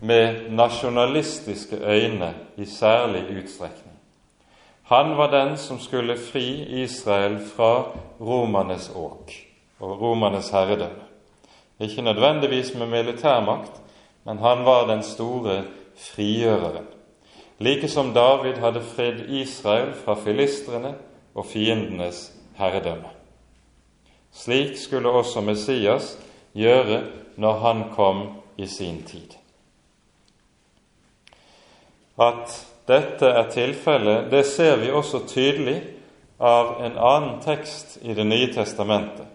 med 0.00 0.50
nasjonalistiske 0.50 1.76
øyne 1.76 2.34
i 2.56 2.64
særlig 2.64 3.24
utstrekning. 3.38 3.94
Han 4.82 5.16
var 5.16 5.30
den 5.30 5.56
som 5.56 5.78
skulle 5.80 6.18
fri 6.18 6.62
Israel 6.82 7.38
fra 7.56 7.84
romernes 8.20 8.92
åk 8.94 9.32
og 9.80 10.00
romernes 10.00 10.50
herredømme. 10.50 11.04
Ikke 11.80 12.02
nødvendigvis 12.02 12.74
med 12.74 12.86
militærmakt, 12.86 13.72
men 14.24 14.38
han 14.38 14.64
var 14.64 14.86
den 14.86 15.02
store 15.02 15.62
frigjøreren. 15.96 16.86
Like 17.58 17.88
som 17.88 18.12
David 18.14 18.54
hadde 18.54 18.82
fridd 18.82 19.20
Israel 19.28 19.92
fra 20.04 20.14
filistrene 20.14 20.94
og 21.34 21.46
fiendenes 21.46 22.32
herredømme. 22.56 23.08
Slik 24.32 24.76
skulle 24.76 25.08
også 25.08 25.40
Messias 25.40 26.18
gjøre 26.54 27.00
når 27.36 27.58
han 27.64 27.82
kom 27.94 28.22
i 28.56 28.66
sin 28.66 29.02
tid. 29.06 29.34
At 32.20 32.52
dette 32.86 33.26
er 33.26 33.50
tilfellet, 33.50 34.30
det 34.30 34.44
ser 34.46 34.76
vi 34.82 34.92
også 34.94 35.24
tydelig 35.26 35.80
av 36.38 36.76
en 36.84 36.98
annen 36.98 37.40
tekst 37.42 37.98
i 38.02 38.14
Det 38.14 38.24
nye 38.26 38.52
testamentet, 38.52 39.26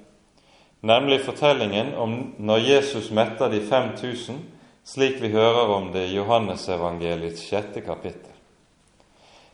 nemlig 0.82 1.22
fortellingen 1.26 1.94
om 1.96 2.34
når 2.38 2.58
Jesus 2.58 3.12
metter 3.12 3.50
de 3.50 3.60
5000, 3.62 4.40
slik 4.86 5.20
vi 5.22 5.32
hører 5.34 5.74
om 5.76 5.92
det 5.92 6.08
i 6.08 6.16
Johannesevangeliets 6.16 7.44
sjette 7.44 7.82
kapittel. 7.82 8.32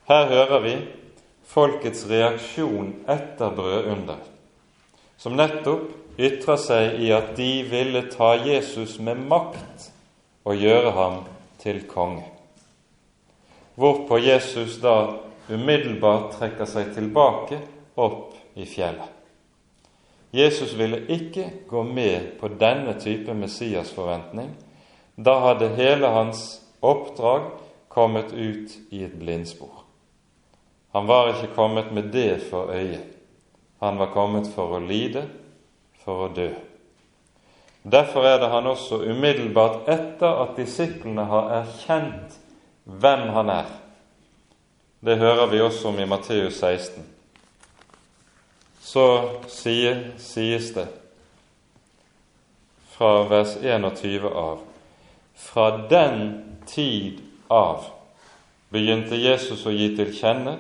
Her 0.06 0.28
hører 0.30 0.60
vi 0.62 0.76
folkets 1.50 2.06
reaksjon 2.10 2.94
etter 3.10 3.54
brødunderet, 3.56 4.32
som 5.18 5.34
nettopp 5.38 6.05
ytrer 6.18 6.60
seg 6.62 7.00
i 7.04 7.12
at 7.16 7.36
de 7.38 7.64
ville 7.70 8.06
ta 8.12 8.36
Jesus 8.46 8.98
med 9.00 9.20
makt 9.28 9.90
og 10.46 10.62
gjøre 10.62 10.92
ham 10.96 11.20
til 11.60 11.84
konge. 11.90 12.26
Hvorpå 13.76 14.20
Jesus 14.24 14.78
da 14.84 14.96
umiddelbart 15.50 16.38
trekker 16.38 16.70
seg 16.70 16.94
tilbake 16.96 17.60
opp 18.00 18.36
i 18.56 18.66
fjellet. 18.70 19.12
Jesus 20.36 20.74
ville 20.76 21.00
ikke 21.12 21.50
gå 21.68 21.84
med 21.84 22.36
på 22.40 22.50
denne 22.60 22.96
type 23.00 23.34
Messias-forventning. 23.34 24.50
Da 25.16 25.38
hadde 25.40 25.76
hele 25.78 26.12
hans 26.12 26.42
oppdrag 26.84 27.54
kommet 27.88 28.34
ut 28.34 28.74
i 28.92 29.06
et 29.06 29.16
blindspor. 29.16 29.86
Han 30.92 31.08
var 31.08 31.32
ikke 31.32 31.54
kommet 31.56 31.92
med 31.96 32.12
det 32.12 32.42
for 32.50 32.72
øye. 32.72 33.00
Han 33.80 34.00
var 34.00 34.12
kommet 34.12 34.48
for 34.56 34.76
å 34.76 34.84
lide, 34.84 35.26
for 36.06 36.28
å 36.28 36.32
dø. 36.34 36.50
Derfor 37.86 38.26
er 38.26 38.40
det 38.42 38.50
han 38.50 38.68
også 38.70 39.04
umiddelbart 39.06 39.90
etter 39.90 40.42
at 40.46 40.56
disiplene 40.58 41.28
har 41.30 41.52
erkjent 41.60 42.38
hvem 42.86 43.28
han 43.36 43.52
er. 43.54 43.68
Det 45.06 45.18
hører 45.22 45.52
vi 45.52 45.62
også 45.62 45.92
om 45.92 46.00
i 46.02 46.08
Matteus 46.10 46.58
16. 46.62 47.04
Så 48.82 49.06
sies 49.50 50.72
det 50.74 50.88
fra 52.96 53.26
vers 53.30 53.58
21 53.62 54.30
av 54.30 54.62
Fra 55.36 55.66
den 55.90 56.22
tid 56.66 57.20
av 57.52 57.90
begynte 58.72 59.18
Jesus 59.20 59.66
å 59.68 59.74
gi 59.74 59.90
til 59.98 60.14
kjenne 60.16 60.56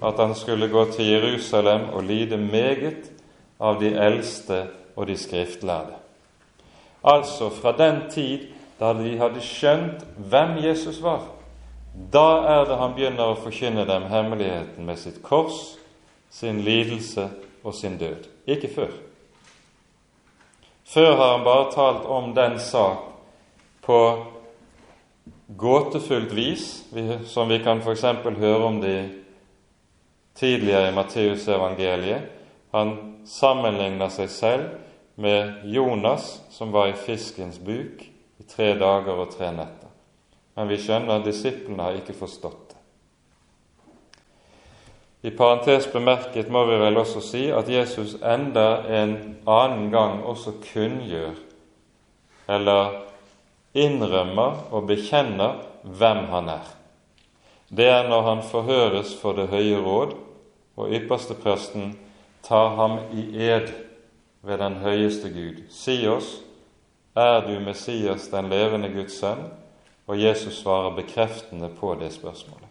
at 0.00 0.20
han 0.22 0.36
skulle 0.38 0.70
gå 0.70 0.84
til 0.94 1.10
Jerusalem 1.10 1.88
og 1.92 2.06
lide 2.06 2.38
meget 2.40 3.10
av 3.60 3.80
de 3.82 3.90
eldste 3.98 4.62
og 4.96 5.06
de 5.06 5.16
skriftlærde. 5.16 5.98
Altså 7.04 7.50
fra 7.50 7.72
den 7.76 8.02
tid 8.10 8.48
da 8.80 8.94
de 8.96 9.18
hadde 9.20 9.42
skjønt 9.44 10.04
hvem 10.16 10.56
Jesus 10.64 11.02
var. 11.02 11.26
Da 12.12 12.26
er 12.48 12.64
det 12.68 12.78
han 12.80 12.94
begynner 12.96 13.32
å 13.32 13.38
forkynne 13.40 13.84
dem 13.88 14.08
hemmeligheten 14.08 14.86
med 14.86 14.98
sitt 14.98 15.20
kors, 15.22 15.76
sin 16.30 16.62
lidelse 16.64 17.28
og 17.64 17.74
sin 17.74 17.98
død. 17.98 18.28
Ikke 18.46 18.70
før. 18.72 18.92
Før 20.90 21.16
har 21.16 21.36
han 21.36 21.44
bare 21.44 21.72
talt 21.74 22.06
om 22.08 22.32
den 22.34 22.58
sak 22.58 23.04
på 23.84 24.00
gåtefullt 25.58 26.32
vis, 26.34 26.84
som 27.26 27.48
vi 27.48 27.58
kan 27.58 27.82
f.eks. 27.82 28.02
høre 28.24 28.64
om 28.64 28.80
det 28.80 29.10
tidligere 30.34 30.88
i 30.88 30.94
Matteusevangeliet. 30.94 32.22
Han 32.74 33.09
sammenligner 33.26 34.08
seg 34.12 34.30
selv 34.32 34.68
med 35.20 35.66
Jonas 35.68 36.40
som 36.50 36.72
var 36.72 36.90
i 36.90 36.96
fiskens 36.96 37.58
buk 37.60 38.02
i 38.40 38.46
tre 38.48 38.72
dager 38.78 39.20
og 39.20 39.34
tre 39.34 39.50
netter. 39.52 39.90
Men 40.56 40.70
vi 40.70 40.80
skjønner 40.80 41.20
at 41.20 41.26
disiplene 41.28 41.86
har 41.86 42.00
ikke 42.00 42.16
forstått 42.16 42.72
det. 42.72 42.78
I 45.28 45.30
parentes 45.36 45.90
bemerket 45.92 46.48
må 46.48 46.64
vi 46.64 46.78
vel 46.80 46.96
også 46.96 47.20
si 47.20 47.42
at 47.52 47.68
Jesus 47.68 48.16
enda 48.24 48.82
en 48.88 49.14
annen 49.44 49.90
gang 49.92 50.22
også 50.24 50.56
kunngjør 50.64 51.36
eller 52.50 52.96
innrømmer 53.76 54.72
og 54.74 54.88
bekjenner 54.88 55.60
hvem 55.84 56.24
han 56.32 56.48
er. 56.56 56.70
Det 57.70 57.86
er 57.86 58.08
når 58.08 58.22
han 58.26 58.42
forhøres 58.42 59.12
for 59.20 59.36
Det 59.38 59.46
høye 59.52 59.78
råd, 59.78 60.16
og 60.76 60.90
ypperstepresten 60.96 61.92
tar 62.42 62.74
ham 62.76 62.98
i 63.12 63.42
ed 63.48 63.72
ved 64.42 64.58
den 64.58 64.80
høyeste 64.84 65.30
Gud. 65.30 65.62
Si 65.70 66.06
oss, 66.08 66.40
er 67.16 67.40
du 67.46 67.60
Messias, 67.60 68.28
den 68.28 68.48
levende 68.48 68.88
Guds 68.94 69.18
sønn? 69.20 69.48
Og 70.06 70.18
Jesus 70.22 70.62
svarer 70.62 70.96
bekreftende 70.96 71.68
på 71.80 71.94
det 71.94 72.12
spørsmålet. 72.12 72.66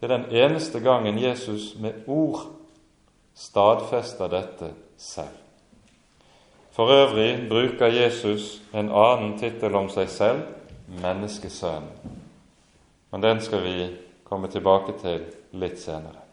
Det 0.00 0.10
er 0.10 0.16
den 0.16 0.30
eneste 0.30 0.80
gangen 0.80 1.18
Jesus 1.18 1.74
med 1.80 1.92
ord 2.06 2.40
stadfester 3.34 4.28
dette 4.28 4.72
selv. 4.96 5.38
For 6.74 6.90
øvrig 6.90 7.46
bruker 7.48 7.86
Jesus 7.86 8.62
en 8.74 8.90
annen 8.90 9.38
tittel 9.38 9.74
om 9.74 9.88
seg 9.88 10.10
selv, 10.10 10.42
menneskesønnen. 11.02 12.18
Men 13.12 13.22
den 13.22 13.40
skal 13.40 13.62
vi 13.62 13.88
komme 14.26 14.50
tilbake 14.50 14.96
til 14.98 15.22
litt 15.54 15.78
senere. 15.78 16.23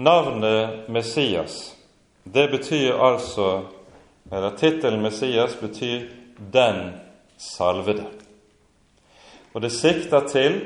Navnet 0.00 0.88
Messias, 0.88 1.76
det 2.22 2.50
betyr 2.50 2.94
altså 2.94 3.62
Eller 4.32 4.50
tittelen 4.56 5.02
Messias 5.02 5.56
betyr 5.60 6.00
'den 6.52 6.92
salvede'. 7.38 8.04
Og 9.54 9.62
det 9.62 9.72
sikter 9.72 10.20
til 10.26 10.60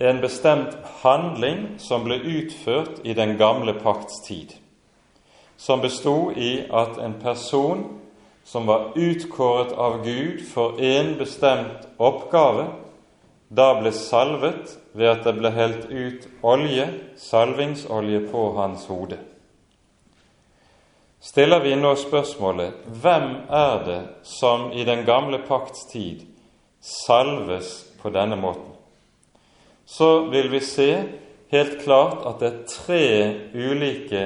en 0.00 0.20
bestemt 0.20 0.78
handling 1.02 1.74
som 1.78 2.04
ble 2.04 2.14
utført 2.14 3.00
i 3.04 3.12
den 3.12 3.36
gamle 3.38 3.74
pakts 3.74 4.20
tid, 4.26 4.48
som 5.56 5.80
bestod 5.80 6.36
i 6.36 6.58
at 6.72 7.04
en 7.04 7.14
person 7.22 8.00
som 8.44 8.66
var 8.66 8.92
utkåret 8.96 9.72
av 9.72 10.04
Gud 10.04 10.46
for 10.54 10.78
en 10.78 11.18
bestemt 11.18 11.88
oppgave, 11.98 12.66
da 13.48 13.72
ble 13.80 13.92
salvet 13.92 14.76
ved 14.92 15.08
at 15.08 15.24
det 15.24 15.34
ble 15.38 15.50
helt 15.54 15.88
ut 15.88 16.26
olje, 16.44 16.86
salvingsolje, 17.16 18.26
på 18.28 18.44
hans 18.58 18.86
hode. 18.90 19.18
Stiller 21.20 21.60
vi 21.64 21.74
nå 21.76 21.94
spørsmålet 21.98 22.84
hvem 23.02 23.30
er 23.50 23.78
det 23.86 24.00
som 24.22 24.68
i 24.72 24.84
den 24.86 25.02
gamle 25.08 25.40
pakts 25.48 25.88
tid 25.90 26.22
salves 26.80 27.72
på 28.02 28.12
denne 28.14 28.36
måten, 28.38 28.76
så 29.88 30.28
vil 30.30 30.50
vi 30.52 30.60
se 30.62 30.90
helt 31.50 31.80
klart 31.82 32.22
at 32.28 32.42
det 32.42 32.50
er 32.52 32.68
tre 32.70 33.06
ulike 33.56 34.22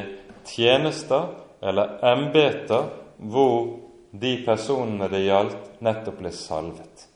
tjenester 0.50 1.30
eller 1.62 1.96
embeter 2.12 2.90
hvor 3.16 3.78
de 4.12 4.34
personene 4.44 5.08
det 5.08 5.22
gjaldt, 5.24 5.70
nettopp 5.80 6.18
ble 6.20 6.32
salvet. 6.34 7.11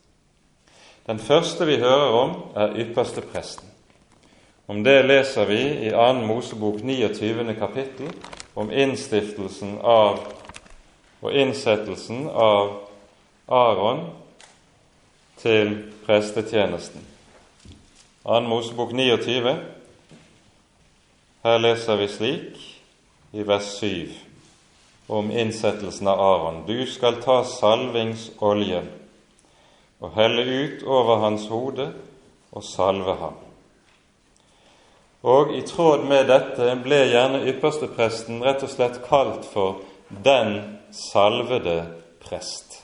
Den 1.06 1.18
første 1.18 1.66
vi 1.66 1.76
hører 1.78 2.14
om, 2.18 2.30
er 2.56 2.74
ypperste 2.82 3.22
presten. 3.22 3.68
Om 4.66 4.82
det 4.84 5.04
leser 5.04 5.46
vi 5.46 5.60
i 5.86 5.90
2. 5.94 6.12
Mosebok 6.26 6.80
29. 6.82 7.54
kapittel, 7.58 8.10
om 8.56 8.72
innstiftelsen 8.72 9.76
av 9.84 10.18
og 11.22 11.32
innsettelsen 11.32 12.26
av 12.28 12.72
Aron 13.46 14.02
til 15.38 15.76
prestetjenesten. 16.06 17.06
2. 18.26 18.40
Mosebok 18.50 18.90
29. 18.92 19.54
Her 21.46 21.58
leser 21.62 22.02
vi 22.02 22.10
slik 22.10 22.68
i 23.32 23.46
vers 23.46 23.76
7 23.78 24.10
om 25.06 25.30
innsettelsen 25.30 26.10
av 26.10 26.20
Aron. 26.20 26.64
Du 26.66 26.82
skal 26.90 27.22
ta 27.22 27.44
salvingsoljen 27.46 28.95
og 30.00 30.12
helle 30.16 30.44
ut 30.44 30.84
over 30.84 31.20
hans 31.24 31.46
hode 31.48 31.90
og 32.52 32.64
salve 32.64 33.16
ham. 33.20 33.36
Og 35.26 35.52
i 35.56 35.62
tråd 35.66 36.04
med 36.06 36.28
dette 36.30 36.74
ble 36.84 37.00
gjerne 37.10 37.42
ypperstepresten 37.50 38.42
rett 38.44 38.62
og 38.62 38.70
slett 38.70 39.00
kalt 39.08 39.48
for 39.48 39.80
den 40.08 40.60
salvede 40.94 41.80
prest. 42.22 42.82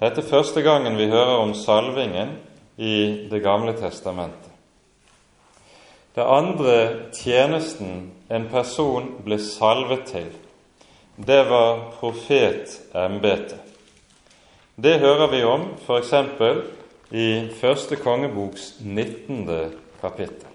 Dette 0.00 0.22
er 0.22 0.28
første 0.28 0.62
gangen 0.64 0.98
vi 0.98 1.08
hører 1.12 1.40
om 1.40 1.54
salvingen 1.54 2.36
i 2.80 3.28
Det 3.30 3.42
gamle 3.44 3.74
testamentet. 3.76 4.48
Det 6.14 6.24
andre 6.24 6.76
tjenesten 7.12 8.10
en 8.30 8.46
person 8.48 9.10
ble 9.24 9.38
salvet 9.38 10.06
til, 10.08 10.30
det 11.16 11.42
var 11.50 11.90
profetembetet. 12.00 13.69
Det 14.82 14.98
hører 14.98 15.26
vi 15.28 15.38
om 15.44 15.64
f.eks. 15.84 16.12
i 17.12 17.24
første 17.60 17.96
kongeboks 18.00 18.78
19. 18.80 19.42
kapittel. 20.00 20.46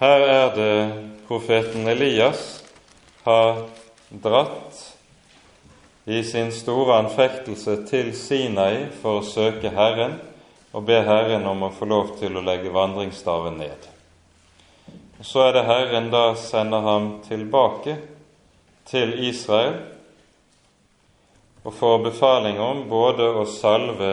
Her 0.00 0.22
er 0.26 0.48
det 0.56 0.72
profeten 1.28 1.86
Elias 1.86 2.40
har 3.22 3.60
dratt 4.24 4.80
i 6.10 6.24
sin 6.26 6.50
store 6.50 6.96
anfektelse 7.04 7.76
til 7.86 8.10
Sinai 8.18 8.88
for 8.98 9.20
å 9.20 9.28
søke 9.28 9.70
Herren 9.76 10.16
og 10.72 10.88
be 10.88 10.96
Herren 11.06 11.46
om 11.46 11.62
å 11.68 11.70
få 11.76 11.86
lov 11.86 12.16
til 12.18 12.34
å 12.34 12.42
legge 12.48 12.72
vandringsstaven 12.74 13.60
ned. 13.60 13.86
Så 15.22 15.46
er 15.46 15.54
det 15.54 15.62
Herren 15.70 16.10
da 16.10 16.32
sender 16.34 16.82
ham 16.88 17.08
tilbake 17.28 17.94
til 18.90 19.14
Israel 19.30 19.78
og 21.68 21.74
får 21.74 21.98
befaling 22.00 22.56
om 22.64 22.86
både 22.88 23.26
å 23.36 23.42
salve 23.44 24.12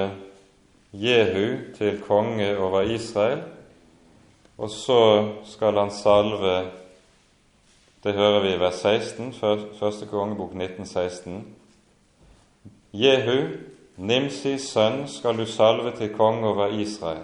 Jehu 0.91 1.71
til 1.77 2.01
konge 2.03 2.49
over 2.59 2.89
Israel, 2.91 3.45
og 4.59 4.67
så 4.71 4.97
skal 5.47 5.79
han 5.79 5.91
salve 5.91 6.55
Det 8.03 8.13
hører 8.13 8.43
vi 8.43 8.51
i 8.53 8.59
vers 8.59 8.81
16, 8.83 9.31
første 9.79 10.05
kongebok 10.11 10.51
1916. 10.51 11.39
Jehu, 12.93 13.55
Nimsis 13.97 14.67
sønn, 14.69 15.07
skal 15.07 15.39
du 15.39 15.45
salve 15.49 15.95
til 15.95 16.11
konge 16.13 16.51
over 16.51 16.75
Israel, 16.75 17.23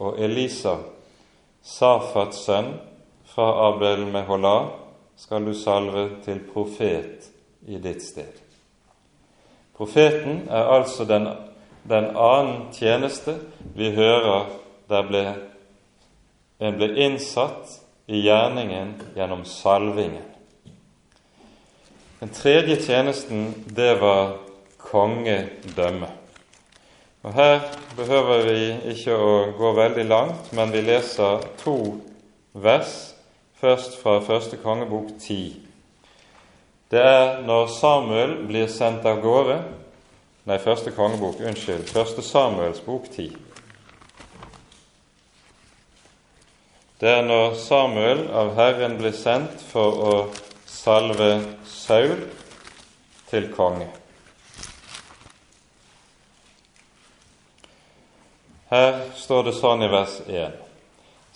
og 0.00 0.18
Elisa, 0.18 0.78
Safats 1.62 2.46
sønn 2.48 2.72
fra 3.34 3.50
Abel 3.68 4.06
Mehola, 4.08 4.72
skal 5.16 5.44
du 5.44 5.52
salve 5.54 6.08
til 6.24 6.40
profet 6.48 7.28
i 7.68 7.78
ditt 7.78 8.02
sted. 8.02 8.41
Profeten 9.76 10.48
er 10.50 10.68
altså 10.76 11.04
den, 11.08 11.28
den 11.88 12.10
annen 12.16 12.68
tjeneste 12.76 13.38
vi 13.74 13.90
hører 13.96 14.50
der 14.90 15.06
ble, 15.08 15.22
en 16.60 16.76
ble 16.76 16.90
innsatt 17.06 17.78
i 18.06 18.20
gjerningen 18.26 18.94
gjennom 19.16 19.44
salvingen. 19.48 20.28
Den 22.20 22.30
tredje 22.30 22.76
tjenesten, 22.84 23.48
det 23.66 23.96
var 24.00 24.36
kongedømme. 24.78 26.10
Og 27.22 27.34
Her 27.34 27.60
behøver 27.96 28.44
vi 28.46 28.60
ikke 28.92 29.16
å 29.16 29.32
gå 29.58 29.72
veldig 29.74 30.04
langt, 30.06 30.52
men 30.54 30.70
vi 30.74 30.84
leser 30.86 31.42
to 31.62 31.76
vers, 32.52 33.14
først 33.58 33.98
fra 34.02 34.20
første 34.26 34.58
kongebok 34.62 35.14
ti. 35.22 35.71
Det 36.92 37.00
er 37.00 37.38
når 37.48 37.70
Samuel 37.72 38.34
blir 38.44 38.66
sendt 38.68 39.06
av 39.08 39.22
gårde 39.24 39.54
Nei, 40.42 40.58
første 40.58 40.90
kongebok, 40.90 41.38
unnskyld. 41.38 41.86
Første 41.86 42.22
Samuels 42.26 42.80
bok 42.82 43.04
ti. 43.14 43.28
Det 46.98 47.10
er 47.10 47.22
når 47.22 47.54
Samuel 47.62 48.24
av 48.34 48.50
Herren 48.58 48.96
blir 48.98 49.14
sendt 49.14 49.62
for 49.70 50.00
å 50.02 50.14
salve 50.66 51.28
Saul 51.70 52.24
til 53.30 53.46
konge. 53.54 53.86
Her 58.72 58.98
står 59.22 59.46
det 59.46 59.54
sånn 59.60 59.86
i 59.86 59.92
vers 59.94 60.18
1. 60.26 60.58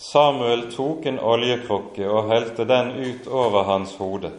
Samuel 0.03 0.67
tok 0.75 1.07
en 1.07 1.23
oljekrukke 1.23 2.11
og 2.11 2.33
helte 2.35 2.67
den 2.67 2.93
ut 2.99 3.31
over 3.31 3.71
hans 3.71 3.95
hode 4.03 4.35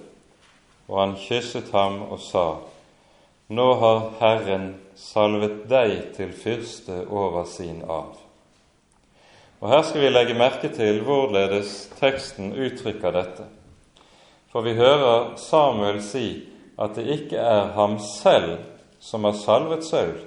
og 0.87 0.99
han 0.99 1.15
kysset 1.19 1.71
ham 1.71 2.01
og 2.11 2.19
sa:" 2.19 2.55
Nå 3.49 3.73
har 3.73 4.09
Herren 4.19 4.75
salvet 4.95 5.69
deg 5.69 6.13
til 6.17 6.33
fyrste 6.33 7.05
over 7.07 7.45
sin 7.45 7.81
arv. 7.87 8.17
Og 9.61 9.69
Her 9.69 9.81
skal 9.81 10.01
vi 10.01 10.09
legge 10.09 10.33
merke 10.33 10.69
til 10.69 10.99
hvorledes 11.01 11.87
teksten 11.99 12.51
uttrykker 12.53 13.11
dette. 13.11 13.45
For 14.51 14.61
vi 14.61 14.75
hører 14.75 15.35
Samuel 15.39 16.01
si 16.03 16.43
at 16.79 16.95
det 16.95 17.07
ikke 17.07 17.37
er 17.37 17.71
ham 17.73 17.97
selv 17.99 18.57
som 18.99 19.23
har 19.23 19.37
salvet 19.39 19.85
Saul. 19.85 20.17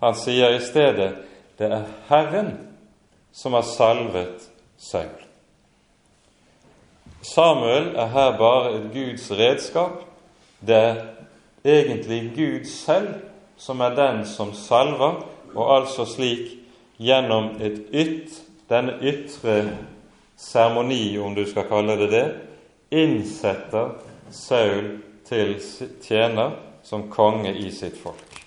Han 0.00 0.14
sier 0.14 0.54
i 0.54 0.62
stedet 0.62 1.10
det 1.58 1.70
er 1.72 1.84
Herren 2.08 2.54
som 3.32 3.52
har 3.58 3.66
salvet 3.66 4.48
Saul. 4.78 5.23
Samuel 7.24 7.94
er 7.96 8.06
her 8.12 8.36
bare 8.38 8.74
et 8.76 8.90
Guds 8.92 9.30
redskap. 9.32 10.04
Det 10.60 10.76
er 10.76 10.96
egentlig 11.64 12.32
Gud 12.36 12.64
selv 12.68 13.14
som 13.56 13.80
er 13.80 13.94
den 13.96 14.26
som 14.26 14.52
salver, 14.54 15.24
og 15.54 15.76
altså 15.76 16.04
slik 16.04 16.58
gjennom 16.98 17.54
et 17.62 17.80
ytt, 17.94 18.42
denne 18.68 18.98
ytre 19.02 19.56
seremoni, 20.36 21.16
om 21.18 21.34
du 21.34 21.44
skal 21.48 21.68
kalle 21.70 21.96
det 22.02 22.10
det, 22.12 22.26
innsetter 22.90 23.94
Saul 24.30 24.98
til 25.28 25.56
tjener 26.02 26.58
som 26.84 27.08
konge 27.10 27.54
i 27.56 27.70
sitt 27.72 27.96
folk. 28.02 28.40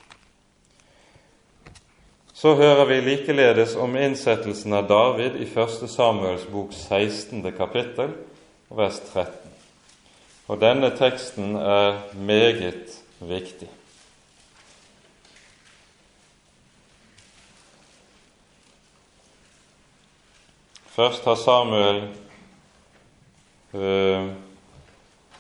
Så 2.38 2.54
hører 2.56 2.86
vi 2.86 3.02
likeledes 3.02 3.76
om 3.76 3.96
innsettelsen 3.98 4.74
av 4.78 4.86
David 4.88 5.40
i 5.42 5.48
1. 5.50 5.88
Samuels 5.90 6.46
bok 6.52 6.74
16. 6.74 7.42
kapittel, 7.58 8.14
vers 8.70 9.00
13. 9.14 9.52
Og 10.48 10.62
denne 10.62 10.90
teksten 10.98 11.56
er 11.56 12.00
meget 12.16 12.98
viktig. 13.20 13.70
Først 20.98 21.26
har 21.26 21.36
Samuel 21.36 22.04
øh, 23.74 24.30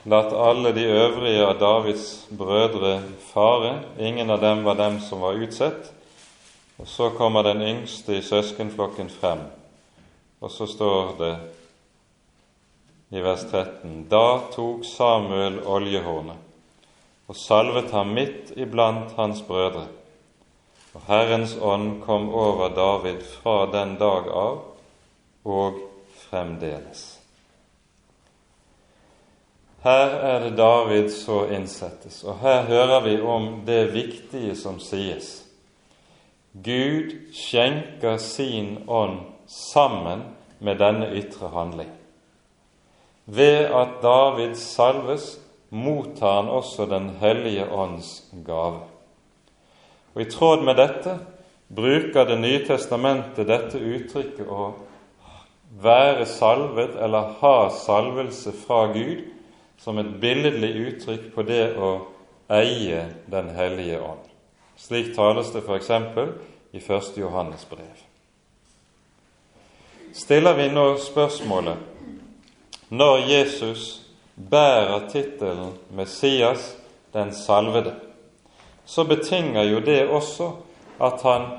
latt 0.05 0.33
alle 0.33 0.75
de 0.75 0.83
øvrige 0.85 1.45
av 1.45 1.59
Davids 1.59 2.27
brødre 2.37 3.01
fare. 3.33 3.79
Ingen 3.99 4.29
av 4.29 4.41
dem 4.41 4.63
var 4.65 4.77
dem 4.77 4.99
som 5.01 5.21
var 5.21 5.33
utsett. 5.33 5.93
Og 6.77 6.87
Så 6.87 7.09
kommer 7.09 7.41
den 7.43 7.61
yngste 7.61 8.17
i 8.17 8.21
søskenflokken 8.21 9.09
frem, 9.09 9.39
og 10.41 10.51
så 10.51 10.65
står 10.65 11.15
det 11.19 11.56
i 13.09 13.21
vers 13.21 13.45
13. 13.51 14.05
Da 14.09 14.41
tok 14.53 14.85
Samuel 14.85 15.59
oljehornet 15.65 16.43
og 17.27 17.35
salvet 17.35 17.91
ham 17.91 18.13
midt 18.15 18.53
iblant 18.55 19.11
hans 19.19 19.41
brødre. 19.47 19.87
Og 20.95 21.03
Herrens 21.07 21.57
ånd 21.61 22.01
kom 22.05 22.29
over 22.33 22.71
David 22.75 23.21
fra 23.21 23.65
den 23.71 23.97
dag 23.99 24.29
av 24.31 24.61
og 25.47 25.81
fremdeles. 26.29 27.17
Her 29.83 30.15
er 30.29 30.39
det 30.43 30.55
David 30.57 31.11
så 31.13 31.45
innsettes, 31.53 32.23
og 32.23 32.39
her 32.41 32.63
hører 32.67 33.03
vi 33.05 33.19
om 33.21 33.61
det 33.67 33.93
viktige 33.93 34.55
som 34.55 34.79
sies. 34.83 35.43
Gud 36.51 37.13
skjenker 37.35 38.17
sin 38.17 38.81
ånd 38.87 39.19
sammen 39.47 40.25
med 40.59 40.81
denne 40.81 41.11
ytre 41.15 41.51
handling. 41.53 41.96
Ved 43.27 43.65
at 43.75 43.99
David 44.01 44.55
salves, 44.55 45.39
mottar 45.69 46.41
han 46.41 46.49
også 46.49 46.85
Den 46.85 47.09
hellige 47.19 47.65
ånds 47.71 48.23
gave. 48.45 48.85
Og 50.15 50.21
I 50.21 50.29
tråd 50.31 50.63
med 50.63 50.75
dette 50.79 51.19
bruker 51.67 52.25
Det 52.25 52.37
nye 52.39 52.61
testamentet 52.65 53.47
dette 53.47 53.79
uttrykket 53.79 54.47
å 54.47 54.69
være 55.83 56.25
salvet 56.25 56.95
eller 56.95 57.33
ha 57.41 57.69
salvelse 57.69 58.53
fra 58.55 58.85
Gud 58.93 59.25
som 59.77 59.99
et 59.99 60.15
billedlig 60.21 60.71
uttrykk 60.87 61.27
på 61.35 61.43
det 61.43 61.75
å 61.75 61.91
eie 62.49 63.03
Den 63.27 63.51
hellige 63.55 63.99
ånd. 64.01 64.23
Slik 64.77 65.11
tales 65.15 65.51
det 65.51 65.65
f.eks. 65.67 65.91
i 66.71 66.79
1. 66.79 67.11
Johannes 67.17 67.67
brev. 67.69 68.03
Stiller 70.13 70.55
vi 70.55 70.69
nå 70.71 70.95
spørsmålet 71.01 71.96
når 72.89 73.17
Jesus 73.27 74.01
bærer 74.35 75.09
tittelen 75.11 75.73
Messias, 75.91 76.75
den 77.13 77.33
salvede, 77.33 77.95
så 78.85 79.03
betinger 79.03 79.63
jo 79.63 79.79
det 79.79 80.07
også 80.07 80.51
at 81.03 81.21
han 81.21 81.49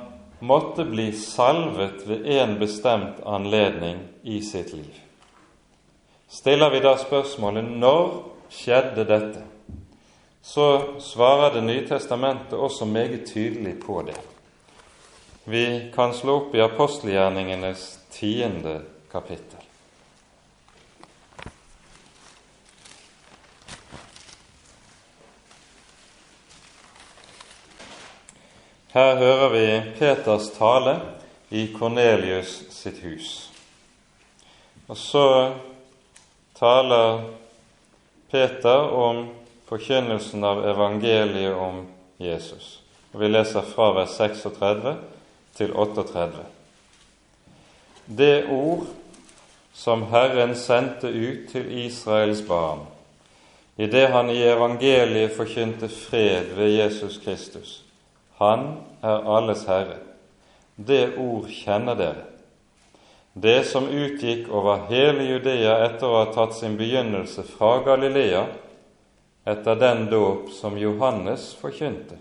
måtte 0.41 0.85
bli 0.85 1.13
salvet 1.13 2.07
ved 2.09 2.25
en 2.27 2.59
bestemt 2.59 3.21
anledning 3.27 4.01
i 4.23 4.41
sitt 4.43 4.73
liv. 4.73 4.95
Stiller 6.29 6.71
vi 6.71 6.81
da 6.85 6.95
spørsmålet 7.01 7.65
når 7.65 8.11
skjedde 8.53 9.05
dette, 9.09 9.45
så 10.43 10.97
svarer 11.01 11.55
Det 11.55 11.63
nye 11.65 11.87
testamentet 11.89 12.59
også 12.59 12.85
meget 12.85 13.27
tydelig 13.27 13.81
på 13.81 14.03
det. 14.07 14.17
Vi 15.45 15.91
kan 15.95 16.15
slå 16.15 16.37
opp 16.37 16.55
i 16.55 16.61
apostelgjerningenes 16.61 17.99
tiende 18.11 18.81
kapittel. 19.13 19.58
Her 28.93 29.17
hører 29.17 29.49
vi 29.53 29.65
Peters 29.99 30.51
tale 30.51 31.01
i 31.51 31.67
Kornelius 31.79 32.63
sitt 32.73 33.03
hus. 33.05 33.51
Og 34.89 34.97
så 34.97 35.25
taler 36.57 37.27
Peter 38.31 38.89
om 38.97 39.27
forkynnelsen 39.69 40.45
av 40.45 40.63
evangeliet 40.71 41.53
om 41.53 41.83
Jesus. 42.17 42.79
Og 43.13 43.21
Vi 43.21 43.29
leser 43.29 43.67
fra 43.75 43.91
vers 43.93 44.15
36 44.17 44.95
til 45.59 45.75
38. 45.77 46.47
Det 48.07 48.47
ord 48.49 48.87
som 49.77 50.07
Herren 50.09 50.57
sendte 50.57 51.13
ut 51.13 51.51
til 51.53 51.69
Israels 51.85 52.41
barn, 52.49 52.87
idet 53.77 54.09
han 54.17 54.33
i 54.33 54.41
evangeliet 54.49 55.37
forkynte 55.37 55.93
fred 55.93 56.57
ved 56.57 56.73
Jesus 56.79 57.21
Kristus. 57.25 57.83
Han 58.39 58.69
er 59.03 59.25
alles 59.37 59.65
Herre. 59.67 59.99
Det 60.77 61.17
ord 61.19 61.49
kjenner 61.51 61.99
dere. 61.99 62.25
Det 63.35 63.65
som 63.67 63.89
utgikk 63.91 64.47
over 64.55 64.87
hele 64.91 65.27
Judea 65.27 65.75
etter 65.89 66.07
å 66.07 66.21
ha 66.21 66.29
tatt 66.35 66.55
sin 66.55 66.77
begynnelse 66.79 67.43
fra 67.47 67.81
Galilea, 67.87 68.45
etter 69.49 69.79
den 69.79 70.07
dåp 70.11 70.53
som 70.55 70.79
Johannes 70.79 71.51
forkynte. 71.59 72.19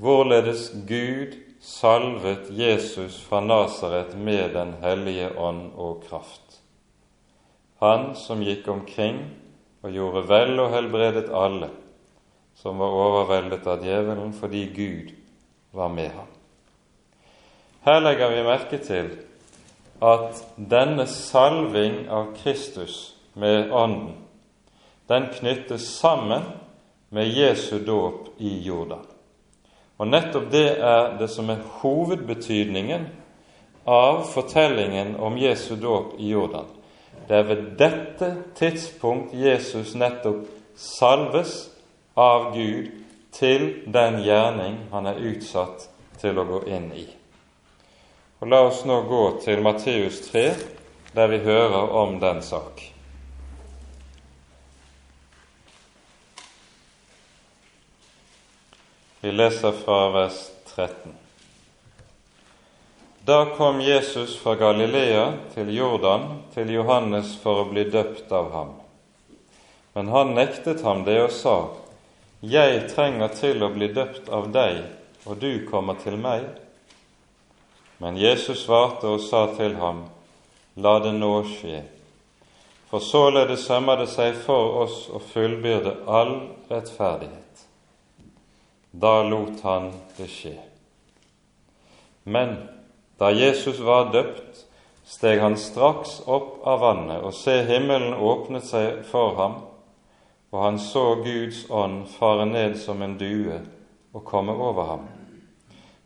Hvorledes 0.00 0.70
Gud 0.86 1.34
salvet 1.60 2.50
Jesus 2.54 3.18
fra 3.26 3.42
Nasaret 3.44 4.14
med 4.16 4.54
Den 4.54 4.74
hellige 4.82 5.32
ånd 5.38 5.74
og 5.76 6.06
kraft. 6.08 6.60
Han 7.82 8.14
som 8.16 8.42
gikk 8.42 8.68
omkring 8.68 9.22
og 9.82 9.94
gjorde 9.94 10.26
vel 10.28 10.58
og 10.60 10.74
helbredet 10.74 11.28
alle 11.34 11.70
som 12.62 12.78
var 12.78 12.92
overveldet 12.92 13.66
av 13.66 13.84
djevelen 13.84 14.32
fordi 14.36 14.66
Gud 14.74 15.12
var 15.72 15.88
med 15.88 16.10
ham. 16.12 16.28
Her 17.80 18.00
legger 18.04 18.34
vi 18.34 18.42
merke 18.44 18.78
til 18.84 19.08
at 20.04 20.42
denne 20.56 21.06
salving 21.08 22.02
av 22.12 22.34
Kristus 22.36 23.14
med 23.34 23.72
Ånden, 23.72 24.18
den 25.08 25.30
knyttes 25.32 25.86
sammen 25.96 26.44
med 27.08 27.32
Jesu 27.32 27.78
dåp 27.84 28.28
i 28.38 28.58
Jordan. 28.66 29.06
Og 29.96 30.08
nettopp 30.08 30.50
det 30.52 30.68
er 30.76 31.16
det 31.18 31.30
som 31.32 31.48
er 31.52 31.64
hovedbetydningen 31.80 33.08
av 33.88 34.22
fortellingen 34.28 35.16
om 35.16 35.40
Jesu 35.40 35.74
dåp 35.80 36.14
i 36.20 36.30
Jordan. 36.34 36.68
Det 37.28 37.36
er 37.36 37.48
ved 37.48 37.66
dette 37.80 38.30
tidspunkt 38.56 39.34
Jesus 39.34 39.94
nettopp 39.94 40.44
salves 40.76 41.69
av 42.20 42.50
Gud 42.54 42.90
til 43.32 43.66
den 43.88 44.20
gjerning 44.24 44.76
han 44.92 45.08
er 45.08 45.22
utsatt 45.30 45.88
til 46.20 46.36
å 46.36 46.44
gå 46.44 46.62
inn 46.68 46.90
i. 46.92 47.06
Og 48.40 48.48
La 48.52 48.60
oss 48.66 48.84
nå 48.88 49.02
gå 49.08 49.24
til 49.44 49.62
Matteus 49.64 50.20
3, 50.28 50.44
der 51.16 51.32
vi 51.32 51.40
hører 51.44 51.94
om 52.02 52.18
den 52.20 52.42
sak. 52.44 52.84
Vi 59.20 59.32
leser 59.32 59.72
fra 59.76 60.08
vers 60.12 60.38
13. 60.74 61.12
Da 63.24 63.42
kom 63.56 63.80
Jesus 63.84 64.38
fra 64.40 64.54
Galilea 64.54 65.26
til 65.54 65.74
Jordan 65.76 66.40
til 66.54 66.72
Johannes 66.72 67.34
for 67.42 67.64
å 67.64 67.68
bli 67.68 67.84
døpt 67.92 68.32
av 68.32 68.48
ham. 68.52 68.72
Men 69.92 70.08
han 70.08 70.32
nektet 70.34 70.80
ham 70.86 71.04
det 71.04 71.18
og 71.26 71.34
sa, 71.36 71.56
Jeg 72.40 72.86
trenger 72.88 73.28
til 73.36 73.60
å 73.60 73.68
bli 73.68 73.90
døpt 73.92 74.30
av 74.32 74.46
deg, 74.52 74.78
og 75.28 75.36
du 75.42 75.66
kommer 75.68 75.98
til 76.00 76.16
meg. 76.16 76.46
Men 78.00 78.16
Jesus 78.16 78.62
svarte 78.64 79.10
og 79.12 79.20
sa 79.20 79.44
til 79.58 79.76
ham, 79.76 80.06
La 80.80 80.94
det 81.04 81.12
nå 81.12 81.34
skje, 81.44 81.82
for 82.88 83.04
således 83.04 83.66
sømmer 83.66 84.00
det 84.00 84.08
seg 84.08 84.38
for 84.46 84.80
oss 84.86 85.02
å 85.12 85.20
fullbyrde 85.20 85.98
all 86.08 86.32
rettferdighet. 86.70 87.66
Da 88.90 89.20
lot 89.22 89.60
han 89.66 89.90
det 90.16 90.30
skje. 90.32 90.56
Men 92.24 92.56
da 93.20 93.28
Jesus 93.36 93.82
var 93.84 94.14
døpt, 94.14 94.64
steg 95.04 95.42
han 95.44 95.58
straks 95.60 96.22
opp 96.24 96.62
av 96.64 96.80
vannet, 96.80 97.20
og 97.20 97.36
se, 97.36 97.60
himmelen 97.68 98.16
åpnet 98.16 98.64
seg 98.64 99.02
for 99.10 99.36
ham, 99.36 99.60
og 100.50 100.62
han 100.64 100.78
så 100.82 101.14
Guds 101.22 101.64
ånd 101.70 102.06
fare 102.10 102.46
ned 102.46 102.76
som 102.78 103.02
en 103.02 103.16
due 103.18 103.60
og 104.12 104.24
komme 104.26 104.52
over 104.52 104.84
ham. 104.84 105.04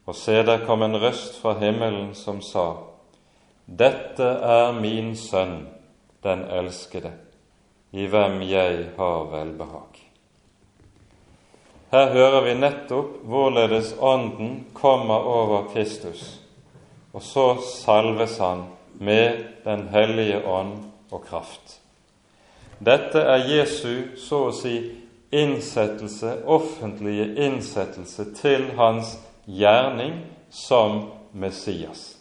Og 0.05 0.17
se, 0.17 0.43
der 0.45 0.67
kom 0.67 0.83
en 0.85 0.99
røst 1.01 1.39
fra 1.41 1.55
himmelen 1.59 2.13
som 2.15 2.43
sa, 2.45 2.75
Dette 3.65 4.27
er 4.45 4.75
min 4.77 5.15
sønn, 5.17 5.63
den 6.25 6.45
elskede, 6.53 7.15
i 7.97 8.05
hvem 8.07 8.43
jeg 8.45 8.91
har 8.99 9.31
velbehag. 9.33 10.03
Her 11.95 12.11
hører 12.13 12.41
vi 12.45 12.55
nettopp 12.59 13.21
hvorledes 13.25 13.95
Ånden 14.01 14.67
kommer 14.77 15.25
over 15.31 15.71
Kristus, 15.73 16.41
og 17.15 17.23
så 17.23 17.47
salves 17.65 18.37
han 18.43 18.67
med 18.99 19.45
Den 19.65 19.89
hellige 19.89 20.43
ånd 20.45 20.75
og 21.11 21.25
kraft. 21.25 21.81
Dette 22.79 23.21
er 23.23 23.49
Jesu 23.49 24.17
så 24.19 24.49
å 24.49 24.55
si 24.55 24.77
innsettelse, 25.35 26.41
offentlige 26.47 27.27
innsettelse 27.47 28.27
til 28.39 28.71
hans 28.79 29.17
gjerning 29.47 30.21
som 30.51 31.11
Messias. 31.33 32.15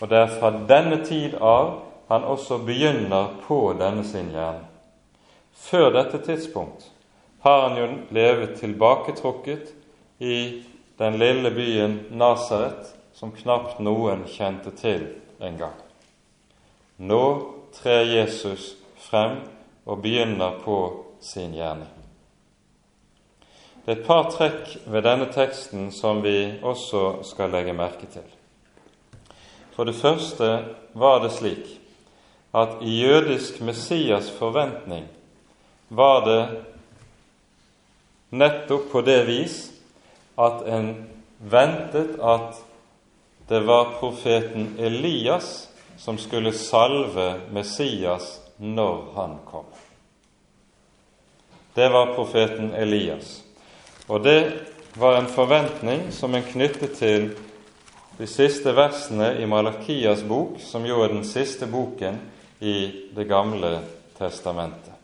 Og 0.00 0.10
det 0.10 0.18
er 0.18 0.34
fra 0.38 0.52
denne 0.70 1.00
tid 1.06 1.34
av 1.42 1.80
han 2.08 2.24
også 2.24 2.60
begynner 2.64 3.34
på 3.46 3.72
denne 3.78 4.04
sin 4.06 4.30
gjerning. 4.32 4.66
Før 5.58 5.90
dette 5.92 6.22
tidspunkt 6.24 6.86
har 7.42 7.68
han 7.68 7.76
jo 7.78 7.88
levet 8.14 8.56
tilbaketrukket 8.60 9.74
i 10.18 10.38
den 10.98 11.18
lille 11.18 11.50
byen 11.54 12.00
Nasaret, 12.10 12.94
som 13.14 13.34
knapt 13.34 13.80
noen 13.82 14.24
kjente 14.30 14.70
til 14.78 15.04
engang. 15.42 15.74
Nå 16.98 17.22
trer 17.74 18.06
Jesus 18.06 18.76
frem 19.02 19.40
og 19.88 20.02
begynner 20.04 20.60
på 20.64 20.78
sin 21.24 21.54
gjerning. 21.56 21.88
Det 23.84 23.94
er 23.94 24.00
et 24.02 24.06
par 24.06 24.26
trekk 24.28 24.74
ved 24.84 25.06
denne 25.06 25.30
teksten 25.32 25.88
som 25.96 26.20
vi 26.20 26.60
også 26.60 27.22
skal 27.24 27.54
legge 27.54 27.72
merke 27.72 28.04
til. 28.12 28.26
For 29.72 29.88
det 29.88 29.96
første 29.96 30.48
var 30.92 31.22
det 31.24 31.32
slik 31.32 31.70
at 32.52 32.82
i 32.84 32.98
jødisk 33.00 33.62
Messias 33.64 34.28
forventning 34.36 35.06
var 35.88 36.24
det 36.26 36.42
nettopp 38.30 38.90
på 38.92 39.02
det 39.06 39.22
vis 39.28 39.56
at 40.36 40.66
en 40.68 40.90
ventet 41.38 42.18
at 42.20 42.60
det 43.48 43.62
var 43.64 43.94
profeten 44.02 44.74
Elias 44.78 45.68
som 45.96 46.18
skulle 46.20 46.52
salve 46.52 47.30
Messias 47.52 48.47
når 48.58 49.04
han 49.14 49.38
kom. 49.46 49.64
Det 51.74 51.88
var 51.88 52.14
profeten 52.14 52.74
Elias. 52.74 53.42
Og 54.06 54.22
det 54.24 54.52
var 54.94 55.16
en 55.16 55.30
forventning 55.30 56.08
som 56.12 56.34
en 56.34 56.42
knyttet 56.42 56.96
til 56.98 57.30
de 58.18 58.26
siste 58.26 58.72
versene 58.74 59.36
i 59.38 59.46
Malakias 59.46 60.24
bok, 60.26 60.58
som 60.58 60.86
jo 60.86 61.02
er 61.04 61.12
den 61.12 61.24
siste 61.24 61.68
boken 61.70 62.18
i 62.58 63.06
Det 63.14 63.24
gamle 63.28 63.78
testamentet. 64.18 64.94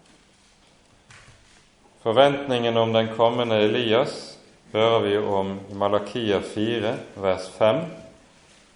Forventningen 2.03 2.77
om 2.77 2.93
den 2.93 3.09
kommende 3.17 3.57
Elias 3.63 4.39
hører 4.73 5.01
vi 5.01 5.19
om 5.19 5.61
i 5.71 5.75
Malakia 5.75 6.41
4, 6.41 6.97
vers 7.15 7.49
5, 7.59 7.77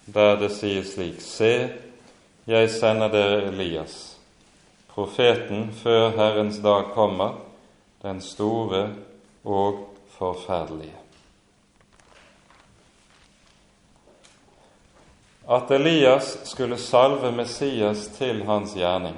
der 0.05 0.39
det 0.39 0.49
sies 0.55 0.93
slik 0.95 1.19
Se, 1.21 1.69
jeg 2.47 2.71
sender 2.71 3.11
dere 3.11 3.43
Elias, 3.51 4.08
profeten 4.99 5.69
før 5.71 6.09
Herrens 6.17 6.57
dag 6.59 6.89
kommer, 6.91 7.37
den 8.03 8.17
store 8.21 8.89
og 9.47 9.77
forferdelige. 10.17 10.95
At 15.49 15.71
Elias 15.71 16.33
skulle 16.51 16.77
salve 16.77 17.31
Messias 17.31 18.09
til 18.17 18.43
hans 18.43 18.75
gjerning, 18.75 19.15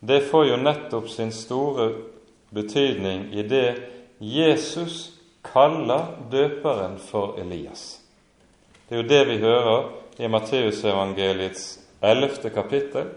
det 0.00 0.22
får 0.30 0.48
jo 0.54 0.56
nettopp 0.62 1.12
sin 1.12 1.34
store 1.36 1.90
betydning 2.54 3.28
i 3.36 3.44
det 3.44 3.68
Jesus 4.24 5.10
kaller 5.44 6.14
døperen 6.32 6.96
for 6.98 7.36
Elias. 7.36 8.00
Det 8.88 8.96
er 8.96 9.02
jo 9.02 9.08
det 9.08 9.22
vi 9.28 9.40
hører 9.44 9.88
i 10.18 10.32
Matteusevangeliets 10.32 11.74
ellevte 12.00 12.50
kapittel, 12.50 13.10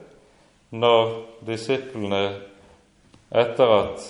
når 0.72 1.14
disiplene, 1.46 2.40
etter 3.32 3.74
at 3.76 4.06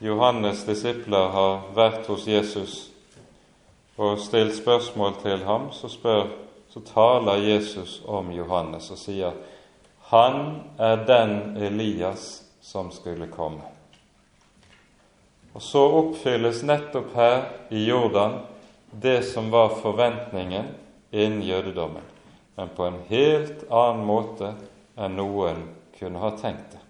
Johannes' 0.00 0.64
disipler 0.68 1.30
har 1.34 1.68
vært 1.76 2.06
hos 2.08 2.26
Jesus 2.28 2.76
og 3.98 4.20
stilt 4.22 4.54
spørsmål 4.56 5.16
til 5.22 5.42
ham, 5.44 5.70
så, 5.72 5.90
spør, 5.90 6.28
så 6.70 6.80
taler 6.86 7.42
Jesus 7.42 7.98
om 8.06 8.30
Johannes 8.32 8.90
og 8.94 9.00
sier 9.00 9.38
han 10.08 10.38
er 10.80 11.02
den 11.04 11.56
Elias 11.60 12.44
som 12.64 12.88
skulle 12.94 13.26
komme. 13.28 13.66
Og 15.52 15.64
så 15.64 15.82
oppfylles 15.98 16.62
nettopp 16.64 17.12
her 17.16 17.42
i 17.74 17.82
Jordan 17.88 18.38
det 18.92 19.20
som 19.28 19.50
var 19.52 19.74
forventningen 19.82 20.70
innen 21.10 21.42
jødedommen, 21.42 22.04
men 22.56 22.72
på 22.76 22.86
en 22.86 22.98
helt 23.10 23.66
annen 23.68 24.06
måte 24.06 24.54
enn 24.98 25.16
noen 25.16 25.62
kunne 25.98 26.18
ha 26.18 26.30
tenkt 26.38 26.72
det. 26.74 26.82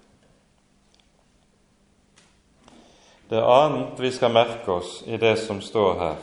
Det 3.28 3.44
annet 3.44 4.00
vi 4.00 4.10
skal 4.12 4.32
merke 4.32 4.72
oss 4.72 5.02
i 5.06 5.18
det 5.20 5.36
som 5.36 5.60
står 5.60 5.98
her, 6.00 6.16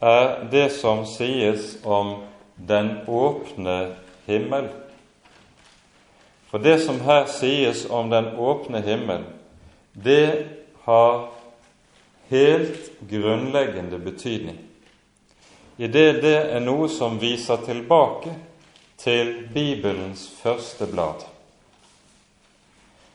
er 0.00 0.28
det 0.52 0.68
som 0.76 1.06
sies 1.08 1.78
om 1.84 2.18
den 2.56 2.92
åpne 3.08 3.94
himmel. 4.26 4.68
For 6.50 6.60
det 6.60 6.80
som 6.84 7.00
her 7.06 7.24
sies 7.30 7.86
om 7.88 8.10
den 8.12 8.34
åpne 8.36 8.82
himmel, 8.84 9.24
det 9.92 10.48
har 10.84 11.30
helt 12.28 12.92
grunnleggende 13.08 13.98
betydning, 13.98 14.58
idet 15.80 16.20
det 16.20 16.36
er 16.52 16.60
noe 16.60 16.88
som 16.92 17.16
viser 17.20 17.64
tilbake 17.64 18.34
til 19.00 19.48
Bibelens 19.54 20.26
første 20.42 20.86
blad. 20.86 21.24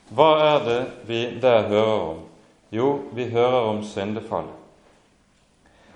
Hva 0.10 0.30
er 0.42 0.64
det 0.66 0.82
vi 1.08 1.22
der 1.42 1.68
hører 1.70 2.00
om? 2.10 2.22
Jo, 2.74 2.90
vi 3.14 3.30
hører 3.30 3.70
om 3.70 3.84
syndefallet. 3.86 4.54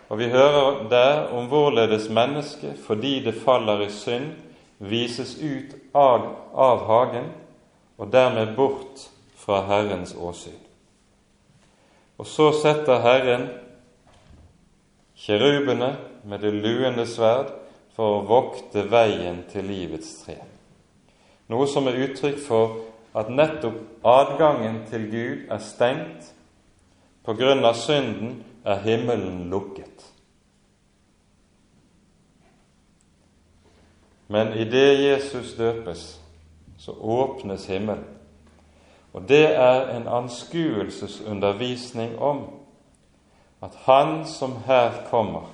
Og 0.09 0.17
vi 0.17 0.29
hører 0.29 0.89
der 0.89 1.27
om 1.33 1.45
hvorledes 1.45 2.09
mennesket, 2.09 2.79
fordi 2.85 3.19
det 3.23 3.41
faller 3.45 3.81
i 3.81 3.89
synd, 3.93 4.31
vises 4.79 5.35
ut 5.37 5.75
av, 5.93 6.25
av 6.55 6.85
hagen 6.87 7.29
og 7.97 8.11
dermed 8.13 8.55
bort 8.55 9.09
fra 9.37 9.61
Herrens 9.67 10.15
åsyn. 10.15 10.57
Og 12.17 12.27
så 12.27 12.49
setter 12.55 13.01
Herren 13.03 13.49
kjerubene 15.19 15.93
med 16.23 16.41
det 16.43 16.53
luende 16.55 17.05
sverd 17.07 17.58
for 17.99 18.15
å 18.15 18.23
vokte 18.23 18.85
veien 18.87 19.41
til 19.51 19.65
livets 19.67 20.21
tre. 20.21 20.37
Noe 21.51 21.65
som 21.67 21.83
er 21.91 21.99
uttrykk 22.05 22.37
for 22.39 22.77
at 23.19 23.27
nettopp 23.27 23.75
adgangen 24.07 24.87
til 24.87 25.03
Gud 25.11 25.51
er 25.51 25.59
stengt. 25.59 26.31
På 27.27 27.35
grunn 27.35 27.59
av 27.67 27.75
synden 27.75 28.39
er 28.63 28.79
himmelen 28.85 29.51
lukket. 29.51 30.05
Men 34.31 34.55
idet 34.55 35.03
Jesus 35.03 35.59
døpes, 35.59 36.23
så 36.79 36.95
åpnes 36.95 37.67
himmelen. 37.67 38.07
Og 39.11 39.27
det 39.27 39.59
er 39.59 39.91
en 39.97 40.07
anskuelsesundervisning 40.07 42.15
om 42.15 42.47
at 43.59 43.75
Han 43.89 44.23
som 44.23 44.63
her 44.63 45.03
kommer, 45.11 45.51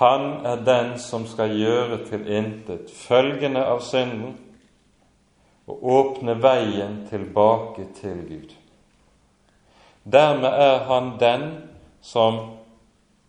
han 0.00 0.46
er 0.46 0.62
den 0.64 0.94
som 0.98 1.26
skal 1.28 1.52
gjøre 1.52 1.98
til 2.08 2.22
intet 2.32 2.88
følgende 2.88 3.60
av 3.68 3.82
synden 3.84 4.38
og 5.68 5.82
åpne 5.92 6.38
veien 6.40 7.02
tilbake 7.10 7.84
til 7.98 8.22
Gud. 8.24 8.54
Dermed 10.08 10.56
er 10.56 10.86
han 10.88 11.10
den 11.20 11.44
som 12.00 12.38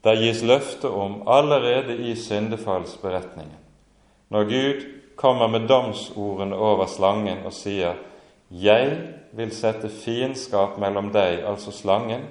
det 0.04 0.16
gis 0.22 0.46
løfte 0.48 0.88
om 0.88 1.28
allerede 1.28 1.98
i 2.08 2.16
syndefallsberetningen. 2.16 3.60
Når 4.32 4.48
Gud 4.48 4.88
kommer 5.20 5.52
med 5.52 5.68
domsordene 5.68 6.56
over 6.56 6.86
slangen 6.88 7.44
og 7.46 7.54
sier 7.54 8.00
'Jeg 8.52 9.14
vil 9.32 9.52
sette 9.52 9.90
fiendskap 9.90 10.78
mellom 10.78 11.12
deg', 11.12 11.44
altså 11.46 11.72
slangen, 11.72 12.22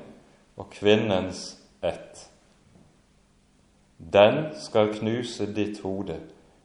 og 0.57 0.71
kvinnens 0.71 1.57
ett. 1.83 2.30
Den 4.13 4.45
skal 4.61 4.95
knuse 4.95 5.47
ditt 5.55 5.83
hode, 5.83 6.17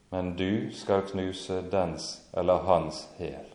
men 0.10 0.36
du 0.38 0.72
skal 0.72 1.02
knuse 1.02 1.64
dens 1.72 2.22
eller 2.34 2.58
hans 2.58 3.10
hæl. 3.18 3.52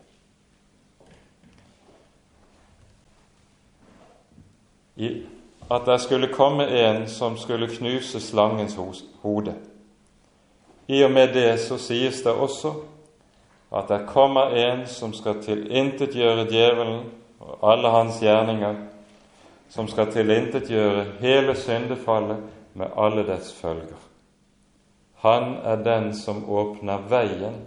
At 5.71 5.81
det 5.85 6.01
skulle 6.01 6.27
komme 6.27 6.67
en 6.67 7.07
som 7.07 7.37
skulle 7.37 7.67
knuse 7.67 8.21
slangens 8.21 8.77
hode. 9.21 9.55
I 10.87 11.03
og 11.03 11.11
med 11.11 11.33
det 11.33 11.59
så 11.59 11.77
sies 11.77 12.21
det 12.21 12.31
også 12.31 12.73
at 13.71 13.87
det 13.89 14.07
kommer 14.07 14.41
en 14.41 14.87
som 14.87 15.13
skal 15.13 15.43
tilintetgjøre 15.43 16.47
djevelen 16.51 17.05
og 17.39 17.71
alle 17.71 17.89
hans 17.89 18.19
gjerninger, 18.19 18.75
som 19.69 19.87
skal 19.87 20.11
tilintetgjøre 20.11 21.05
hele 21.19 21.55
syndefallet 21.55 22.37
med 22.73 22.91
alle 22.95 23.25
dets 23.27 23.53
følger. 23.53 23.99
Han 25.21 25.55
er 25.63 25.83
den 25.85 26.11
som 26.17 26.43
åpner 26.49 27.03
veien 27.09 27.61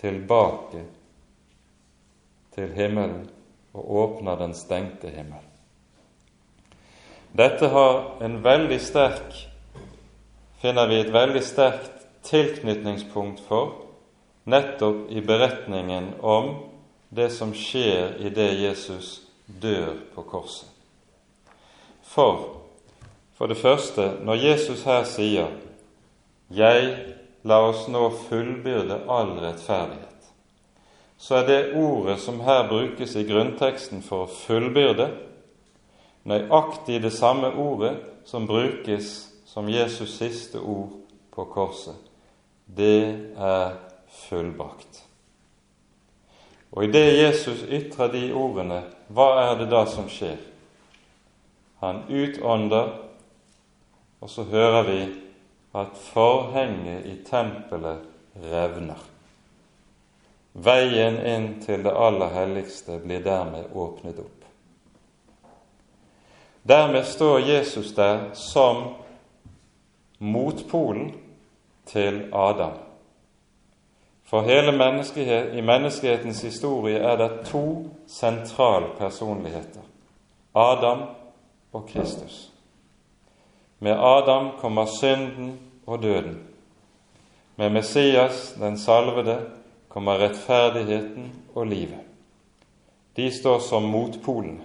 tilbake 0.00 0.84
til 2.54 2.72
himmelen 2.74 3.28
og 3.74 3.94
åpner 4.02 4.38
den 4.38 4.54
stengte 4.54 5.10
himmelen. 5.10 5.46
Dette 7.36 7.68
har 7.70 8.22
en 8.26 8.40
veldig 8.44 8.80
sterk 8.82 9.46
finner 10.60 10.88
vi 10.88 11.00
et 11.00 11.12
veldig 11.12 11.42
sterkt 11.44 12.06
tilknytningspunkt 12.28 13.40
for 13.48 13.86
nettopp 14.50 15.08
i 15.08 15.22
beretningen 15.24 16.12
om 16.20 16.52
det 17.08 17.30
som 17.32 17.54
skjer 17.56 18.18
i 18.20 18.32
det 18.34 18.50
Jesus 18.60 19.20
dør 19.46 19.96
på 20.14 20.24
korset. 20.28 20.68
For 22.04 22.59
for 23.40 23.46
det 23.46 23.56
første, 23.56 24.12
når 24.20 24.34
Jesus 24.34 24.82
her 24.84 25.04
sier 25.04 25.46
'Jeg 26.50 26.96
la 27.42 27.60
oss 27.68 27.86
nå 27.88 28.10
fullbyrde 28.10 29.00
all 29.08 29.30
rettferdighet', 29.40 30.28
så 31.18 31.34
er 31.34 31.46
det 31.46 31.74
ordet 31.74 32.18
som 32.20 32.40
her 32.40 32.68
brukes 32.68 33.16
i 33.16 33.24
grunnteksten 33.24 34.02
for 34.02 34.26
fullbyrde, 34.26 35.08
nøyaktig 36.24 37.02
det 37.02 37.12
samme 37.12 37.54
ordet 37.56 37.96
som 38.24 38.46
brukes 38.46 39.32
som 39.46 39.68
Jesus' 39.68 40.18
siste 40.18 40.60
ord 40.60 40.90
på 41.32 41.44
korset. 41.44 41.96
Det 42.76 43.30
er 43.38 43.70
fullbrakt. 44.08 45.04
Og 46.72 46.84
idet 46.84 47.18
Jesus 47.24 47.64
ytrer 47.68 48.12
de 48.12 48.32
ordene, 48.32 48.82
hva 49.08 49.50
er 49.50 49.58
det 49.58 49.70
da 49.70 49.86
som 49.86 50.08
skjer? 50.08 50.36
Han 51.80 52.04
utånder 52.08 53.09
og 54.20 54.30
så 54.30 54.42
hører 54.42 54.82
vi 54.82 55.00
at 55.74 55.96
forhenget 56.12 57.06
i 57.06 57.16
tempelet 57.24 57.98
revner. 58.36 58.98
Veien 60.52 61.20
inn 61.26 61.48
til 61.62 61.84
det 61.84 61.94
aller 61.94 62.32
helligste 62.34 62.98
blir 62.98 63.22
dermed 63.24 63.70
åpnet 63.74 64.18
opp. 64.18 64.44
Dermed 66.62 67.04
står 67.04 67.38
Jesus 67.38 67.94
der 67.96 68.32
som 68.34 68.82
motpolen 70.18 71.14
til 71.86 72.28
Adam. 72.32 72.76
For 74.24 74.42
hele 74.42 74.72
menneskehet, 74.76 75.54
i 75.54 75.60
menneskehetens 75.60 76.42
historie 76.42 76.98
er 76.98 77.16
det 77.16 77.46
to 77.46 77.86
sentralpersonligheter 78.06 79.80
Adam 80.54 81.02
og 81.72 81.88
Kristus. 81.88 82.49
Med 83.80 83.96
Adam 83.96 84.50
kommer 84.60 84.86
synden 84.86 85.58
og 85.86 86.02
døden. 86.02 86.38
Med 87.56 87.70
Messias, 87.70 88.52
den 88.60 88.78
salvede, 88.78 89.40
kommer 89.88 90.18
rettferdigheten 90.18 91.32
og 91.54 91.66
livet. 91.66 92.00
De 93.16 93.30
står 93.32 93.58
som 93.58 93.82
motpolene. 93.82 94.62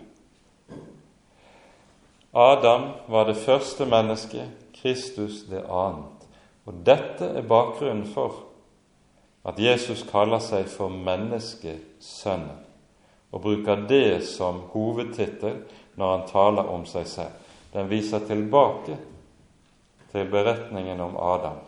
Adam 2.34 2.89
var 3.08 3.23
det 3.23 3.38
første 3.38 3.86
mennesket, 3.86 4.51
Kristus 4.82 5.45
det 5.49 5.63
annet. 5.69 6.28
Og 6.65 6.73
dette 6.86 7.25
er 7.25 7.47
bakgrunnen 7.47 8.08
for 8.08 8.44
at 9.46 9.60
Jesus 9.60 10.04
kaller 10.10 10.42
seg 10.44 10.67
for 10.67 10.90
menneskesønnen, 10.90 12.60
og 13.31 13.42
bruker 13.42 13.85
det 13.87 14.25
som 14.27 14.63
hovedtittel 14.73 15.62
når 15.96 16.12
han 16.17 16.27
taler 16.29 16.71
om 16.75 16.85
seg 16.90 17.08
selv. 17.08 17.44
Den 17.76 17.90
viser 17.92 18.23
tilbake 18.23 18.96
til 20.13 20.30
beretningen 20.32 21.02
om 21.04 21.17
Adam. 21.19 21.60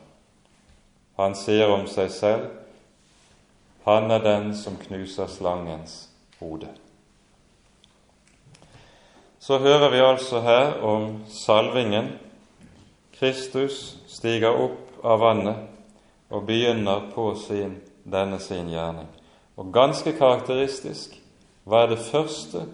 Han 1.19 1.35
sier 1.35 1.67
om 1.73 1.83
seg 1.91 2.13
selv 2.15 2.47
han 3.87 4.11
er 4.11 4.19
den 4.19 4.49
som 4.55 4.75
knuser 4.75 5.29
slangens 5.31 6.09
hode. 6.39 6.67
Så 9.39 9.59
hører 9.63 9.89
vi 9.89 10.01
altså 10.03 10.41
her 10.43 10.81
om 10.83 11.21
salvingen. 11.31 12.09
Kristus 13.15 13.95
stiger 14.11 14.59
opp 14.59 15.05
av 15.07 15.23
vannet 15.23 15.63
og 16.27 16.43
begynner 16.49 17.07
på 17.13 17.29
sin, 17.39 17.77
denne 18.03 18.41
sin 18.43 18.67
gjerning. 18.67 19.07
Og 19.55 19.71
ganske 19.71 20.11
karakteristisk 20.19 21.15
hva 21.63 21.85
er 21.85 21.93
det 21.95 22.03
første 22.09 22.65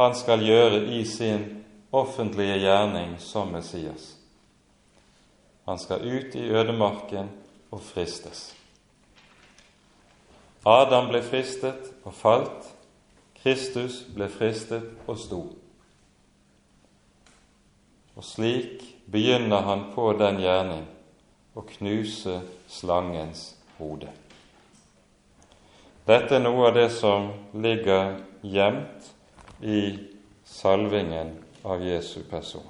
han 0.00 0.16
skal 0.16 0.48
gjøre 0.48 0.86
i 0.96 1.04
sin 1.04 1.44
offentlige 1.90 2.58
gjerning 2.58 3.18
som 3.18 3.52
Messias. 3.52 4.16
Han 5.64 5.78
skal 5.78 6.00
ut 6.00 6.34
i 6.34 6.48
ødemarken 6.50 7.30
og 7.70 7.82
fristes. 7.82 8.54
Adam 10.66 11.08
ble 11.08 11.22
fristet 11.22 11.90
og 12.04 12.14
falt. 12.14 12.68
Kristus 13.40 14.02
ble 14.12 14.28
fristet 14.28 14.84
og 15.08 15.18
sto. 15.18 15.40
Og 18.16 18.24
slik 18.24 18.84
begynner 19.08 19.64
han 19.64 19.86
på 19.94 20.10
den 20.20 20.42
gjerning 20.42 20.84
å 21.56 21.64
knuse 21.64 22.40
slangens 22.68 23.54
hode. 23.78 24.10
Dette 26.04 26.36
er 26.36 26.44
noe 26.44 26.68
av 26.68 26.76
det 26.76 26.90
som 26.92 27.30
ligger 27.54 28.18
gjemt 28.42 29.08
i 29.64 29.80
salvingen 30.44 31.38
av 31.62 31.84
Jesu 31.84 32.22
person. 32.22 32.62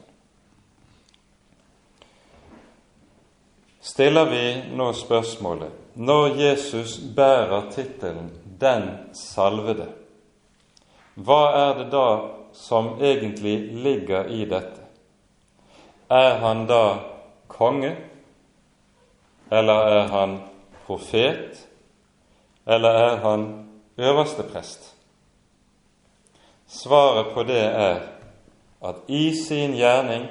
Stiller 3.81 4.25
vi 4.31 4.45
nå 4.77 4.93
spørsmålet 4.93 5.97
når 5.97 6.37
Jesus 6.39 6.99
bærer 7.17 7.71
tittelen 7.73 8.31
'Den 8.61 9.15
salvede', 9.15 9.89
hva 11.15 11.41
er 11.53 11.79
det 11.79 11.91
da 11.93 12.29
som 12.53 13.01
egentlig 13.01 13.73
ligger 13.83 14.29
i 14.29 14.45
dette? 14.45 14.81
Er 16.11 16.39
han 16.39 16.67
da 16.67 16.99
konge, 17.49 17.97
eller 19.51 19.83
er 19.99 20.07
han 20.09 20.39
profet, 20.87 21.69
eller 22.67 22.91
er 22.91 23.17
han 23.17 23.69
øverste 23.99 24.43
prest? 24.43 24.97
Svaret 26.67 27.35
på 27.35 27.43
det 27.43 27.65
er 27.65 28.20
at 28.85 28.97
i 29.09 29.35
sin 29.37 29.75
gjerning 29.77 30.27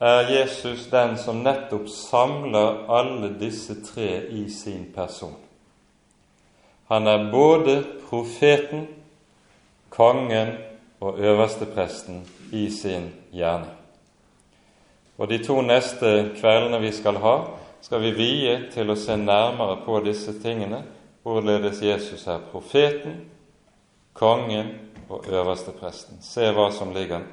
er 0.00 0.30
Jesus 0.32 0.86
den 0.92 1.16
som 1.18 1.42
nettopp 1.44 1.88
samler 1.88 2.84
alle 2.92 3.32
disse 3.40 3.78
tre 3.84 4.26
i 4.28 4.48
sin 4.50 4.92
person. 4.94 5.36
Han 6.88 7.06
er 7.06 7.30
både 7.32 7.84
profeten, 8.08 8.86
kongen 9.90 10.52
og 11.00 11.18
øverstepresten 11.18 12.26
i 12.52 12.70
sin 12.70 13.10
gjerning. 13.32 13.72
Og 15.18 15.28
De 15.28 15.38
to 15.44 15.60
neste 15.60 16.32
kveldene 16.36 16.80
vi 16.80 16.92
skal 16.92 17.16
ha, 17.16 17.36
skal 17.80 18.00
vi 18.00 18.10
vie 18.10 18.58
til 18.72 18.90
å 18.90 18.98
se 18.98 19.16
nærmere 19.16 19.80
på 19.84 20.00
disse 20.04 20.34
tingene, 20.42 20.82
hvorledes 21.22 21.82
Jesus 21.82 22.26
er 22.26 22.44
profeten, 22.52 23.16
kongen 24.12 24.74
og 25.08 25.24
øverstepresten. 25.30 26.20
Se 26.22 26.50
hva 26.52 26.68
som 26.72 26.92
ligger 26.94 27.24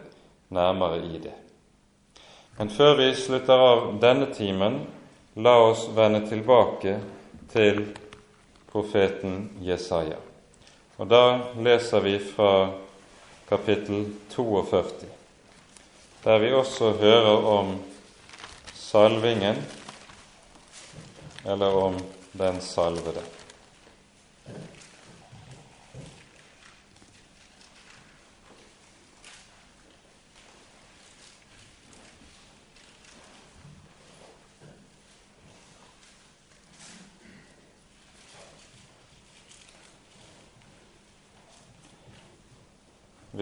nærmere 0.54 1.02
i 1.04 1.20
det. 1.24 1.34
Men 2.58 2.70
før 2.70 2.96
vi 3.00 3.10
slutter 3.18 3.66
av 3.66 3.88
denne 4.02 4.30
timen, 4.34 4.84
la 5.36 5.56
oss 5.66 5.88
vende 5.96 6.22
tilbake 6.30 7.00
til 7.54 7.82
profeten 8.70 9.50
Jesaja. 9.66 10.20
Og 11.02 11.10
da 11.10 11.24
leser 11.66 12.06
vi 12.06 12.18
fra 12.22 12.70
kapittel 13.50 14.06
42, 14.34 15.10
der 16.24 16.40
vi 16.40 16.54
også 16.54 16.94
hører 17.02 17.48
om 17.58 17.74
salvingen, 18.78 19.58
eller 21.46 21.78
om 21.90 21.98
den 22.38 22.62
salvede. 22.62 23.26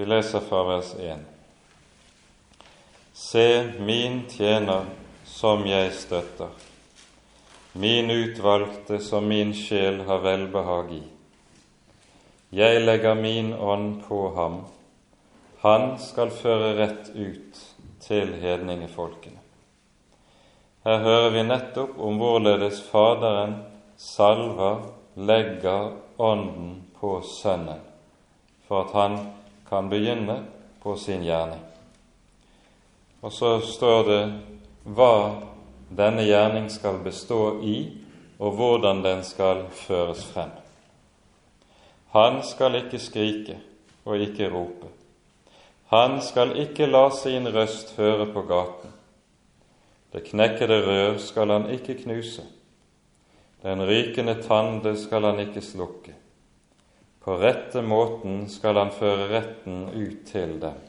Vi 0.02 0.06
leser 0.06 0.40
fra 0.40 0.64
vers 0.64 0.96
1. 1.00 1.20
Se 3.14 3.72
min 3.80 4.24
tjener 4.30 4.86
som 5.26 5.66
jeg 5.70 5.92
støtter, 5.94 6.48
min 7.74 8.10
utvalgte 8.10 8.98
som 8.98 9.28
min 9.30 9.52
sjel 9.54 10.00
har 10.08 10.24
velbehag 10.24 10.90
i. 10.96 11.02
Jeg 12.50 12.80
legger 12.82 13.14
min 13.20 13.52
ånd 13.54 14.00
på 14.08 14.24
ham, 14.40 14.56
han 15.62 15.86
skal 16.02 16.34
føre 16.34 16.72
rett 16.80 17.12
ut 17.14 17.62
til 18.02 18.34
hedningefolkene. 18.42 19.38
Her 20.82 20.98
hører 21.06 21.30
vi 21.36 21.44
nettopp 21.46 22.02
om 22.02 22.18
hvorledes 22.24 22.82
Faderen 22.90 23.54
salver, 24.02 24.82
legger 25.14 25.94
Ånden 26.18 26.74
på 26.98 27.20
Sønnen, 27.36 27.86
for 28.66 28.88
at 28.88 28.98
han 28.98 29.20
kan 29.72 29.88
begynne 29.90 30.42
på 30.84 30.98
sin 31.00 31.24
gjerning. 31.24 31.62
Og 33.24 33.32
så 33.32 33.54
står 33.64 34.04
det 34.10 34.22
hva 34.84 35.16
denne 35.88 36.26
gjerning 36.28 36.68
skal 36.74 37.00
bestå 37.06 37.62
i, 37.64 37.78
og 38.42 38.58
hvordan 38.58 39.00
den 39.06 39.24
skal 39.24 39.64
føres 39.86 40.26
frem. 40.28 40.52
Han 42.12 42.42
skal 42.44 42.76
ikke 42.82 43.00
skrike 43.00 43.56
og 44.04 44.20
ikke 44.20 44.50
rope. 44.52 44.90
Han 45.94 46.20
skal 46.24 46.58
ikke 46.60 46.90
la 46.92 47.06
sin 47.16 47.48
røst 47.48 47.94
høre 47.96 48.28
på 48.34 48.44
gaten. 48.50 48.92
Det 50.12 50.26
knekkede 50.28 50.82
rør 50.84 51.18
skal 51.24 51.54
han 51.56 51.70
ikke 51.72 51.96
knuse. 52.04 52.44
Den 53.64 53.86
rykende 53.88 54.36
tande 54.44 54.98
skal 55.00 55.30
han 55.30 55.40
ikke 55.40 55.64
slukke. 55.64 56.18
På 57.22 57.38
rette 57.38 57.82
måten 57.86 58.48
skal 58.50 58.80
han 58.82 58.92
føre 58.96 59.28
retten 59.30 59.84
ut 59.94 60.24
til 60.26 60.56
dem. 60.62 60.80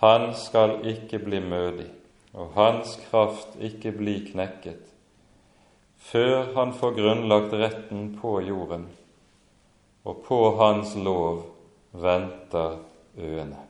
Han 0.00 0.32
skal 0.34 0.80
ikke 0.88 1.20
bli 1.22 1.42
mødig, 1.44 1.90
og 2.32 2.56
hans 2.56 2.96
kraft 3.10 3.58
ikke 3.60 3.92
bli 3.92 4.16
knekket, 4.32 4.80
før 6.00 6.54
han 6.56 6.72
får 6.74 6.96
grunnlagt 6.96 7.52
retten 7.52 8.14
på 8.16 8.38
jorden, 8.40 8.88
og 10.08 10.24
på 10.26 10.40
hans 10.58 10.96
lov 10.96 11.44
venter 11.92 12.80
øene. 13.20 13.60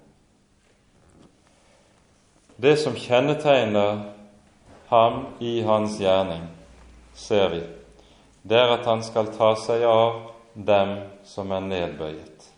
Det 2.56 2.78
som 2.78 2.94
kjennetegner 2.94 4.04
ham 4.88 5.24
i 5.40 5.60
hans 5.66 5.98
gjerning, 6.00 6.46
ser 7.14 7.48
vi, 7.50 7.64
det 8.46 8.56
er 8.56 8.78
at 8.78 8.86
han 8.86 9.02
skal 9.02 9.34
ta 9.34 9.56
seg 9.58 9.82
av 9.88 10.31
dem 10.54 10.96
som 11.24 11.50
er 11.50 11.60
nedbøyet, 11.60 12.48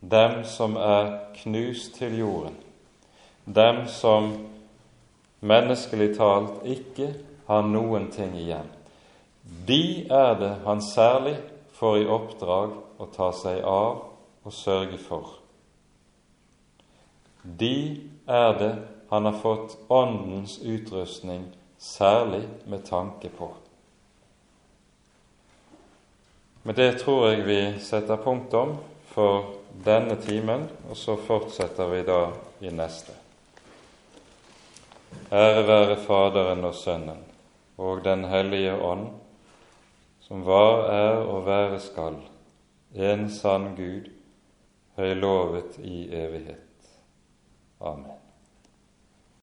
dem 0.00 0.44
som 0.44 0.76
er 0.76 1.10
knust 1.40 1.96
til 1.98 2.18
jorden, 2.18 2.56
dem 3.44 3.86
som 3.90 4.32
menneskelig 5.40 6.12
talt 6.18 6.66
ikke 6.66 7.12
har 7.48 7.64
noen 7.66 8.10
ting 8.14 8.36
igjen. 8.38 8.68
De 9.66 10.06
er 10.12 10.34
det 10.38 10.52
han 10.66 10.82
særlig 10.84 11.36
får 11.78 12.02
i 12.02 12.08
oppdrag 12.10 12.74
å 12.98 13.08
ta 13.14 13.30
seg 13.32 13.62
av 13.64 14.02
og 14.44 14.54
sørge 14.54 14.98
for. 15.00 15.38
De 17.42 17.74
er 18.26 18.58
det 18.58 18.74
han 19.08 19.24
har 19.24 19.38
fått 19.40 19.78
Åndens 19.88 20.58
utrustning 20.60 21.46
særlig 21.78 22.42
med 22.66 22.84
tanke 22.84 23.30
på. 23.32 23.48
Med 26.62 26.74
det 26.74 26.98
tror 26.98 27.28
jeg 27.30 27.46
vi 27.46 27.60
setter 27.80 28.16
punktum 28.16 28.76
for 29.12 29.54
denne 29.84 30.16
timen, 30.22 30.66
og 30.90 30.96
så 30.96 31.16
fortsetter 31.16 31.88
vi 31.92 32.02
da 32.06 32.20
i 32.60 32.72
neste. 32.74 33.14
Ære 35.32 35.64
være 35.68 35.96
Faderen 36.02 36.64
og 36.64 36.74
Sønnen 36.74 37.24
og 37.78 38.04
Den 38.04 38.24
hellige 38.24 38.74
ånd, 38.74 39.06
som 40.20 40.44
var, 40.46 40.88
er 40.92 41.24
og 41.24 41.46
være 41.46 41.80
skal, 41.80 42.18
en 42.94 43.28
sann 43.30 43.74
Gud, 43.76 44.10
høylovet 44.96 45.78
i 45.78 46.08
evighet. 46.10 46.96
Amen. 47.80 48.17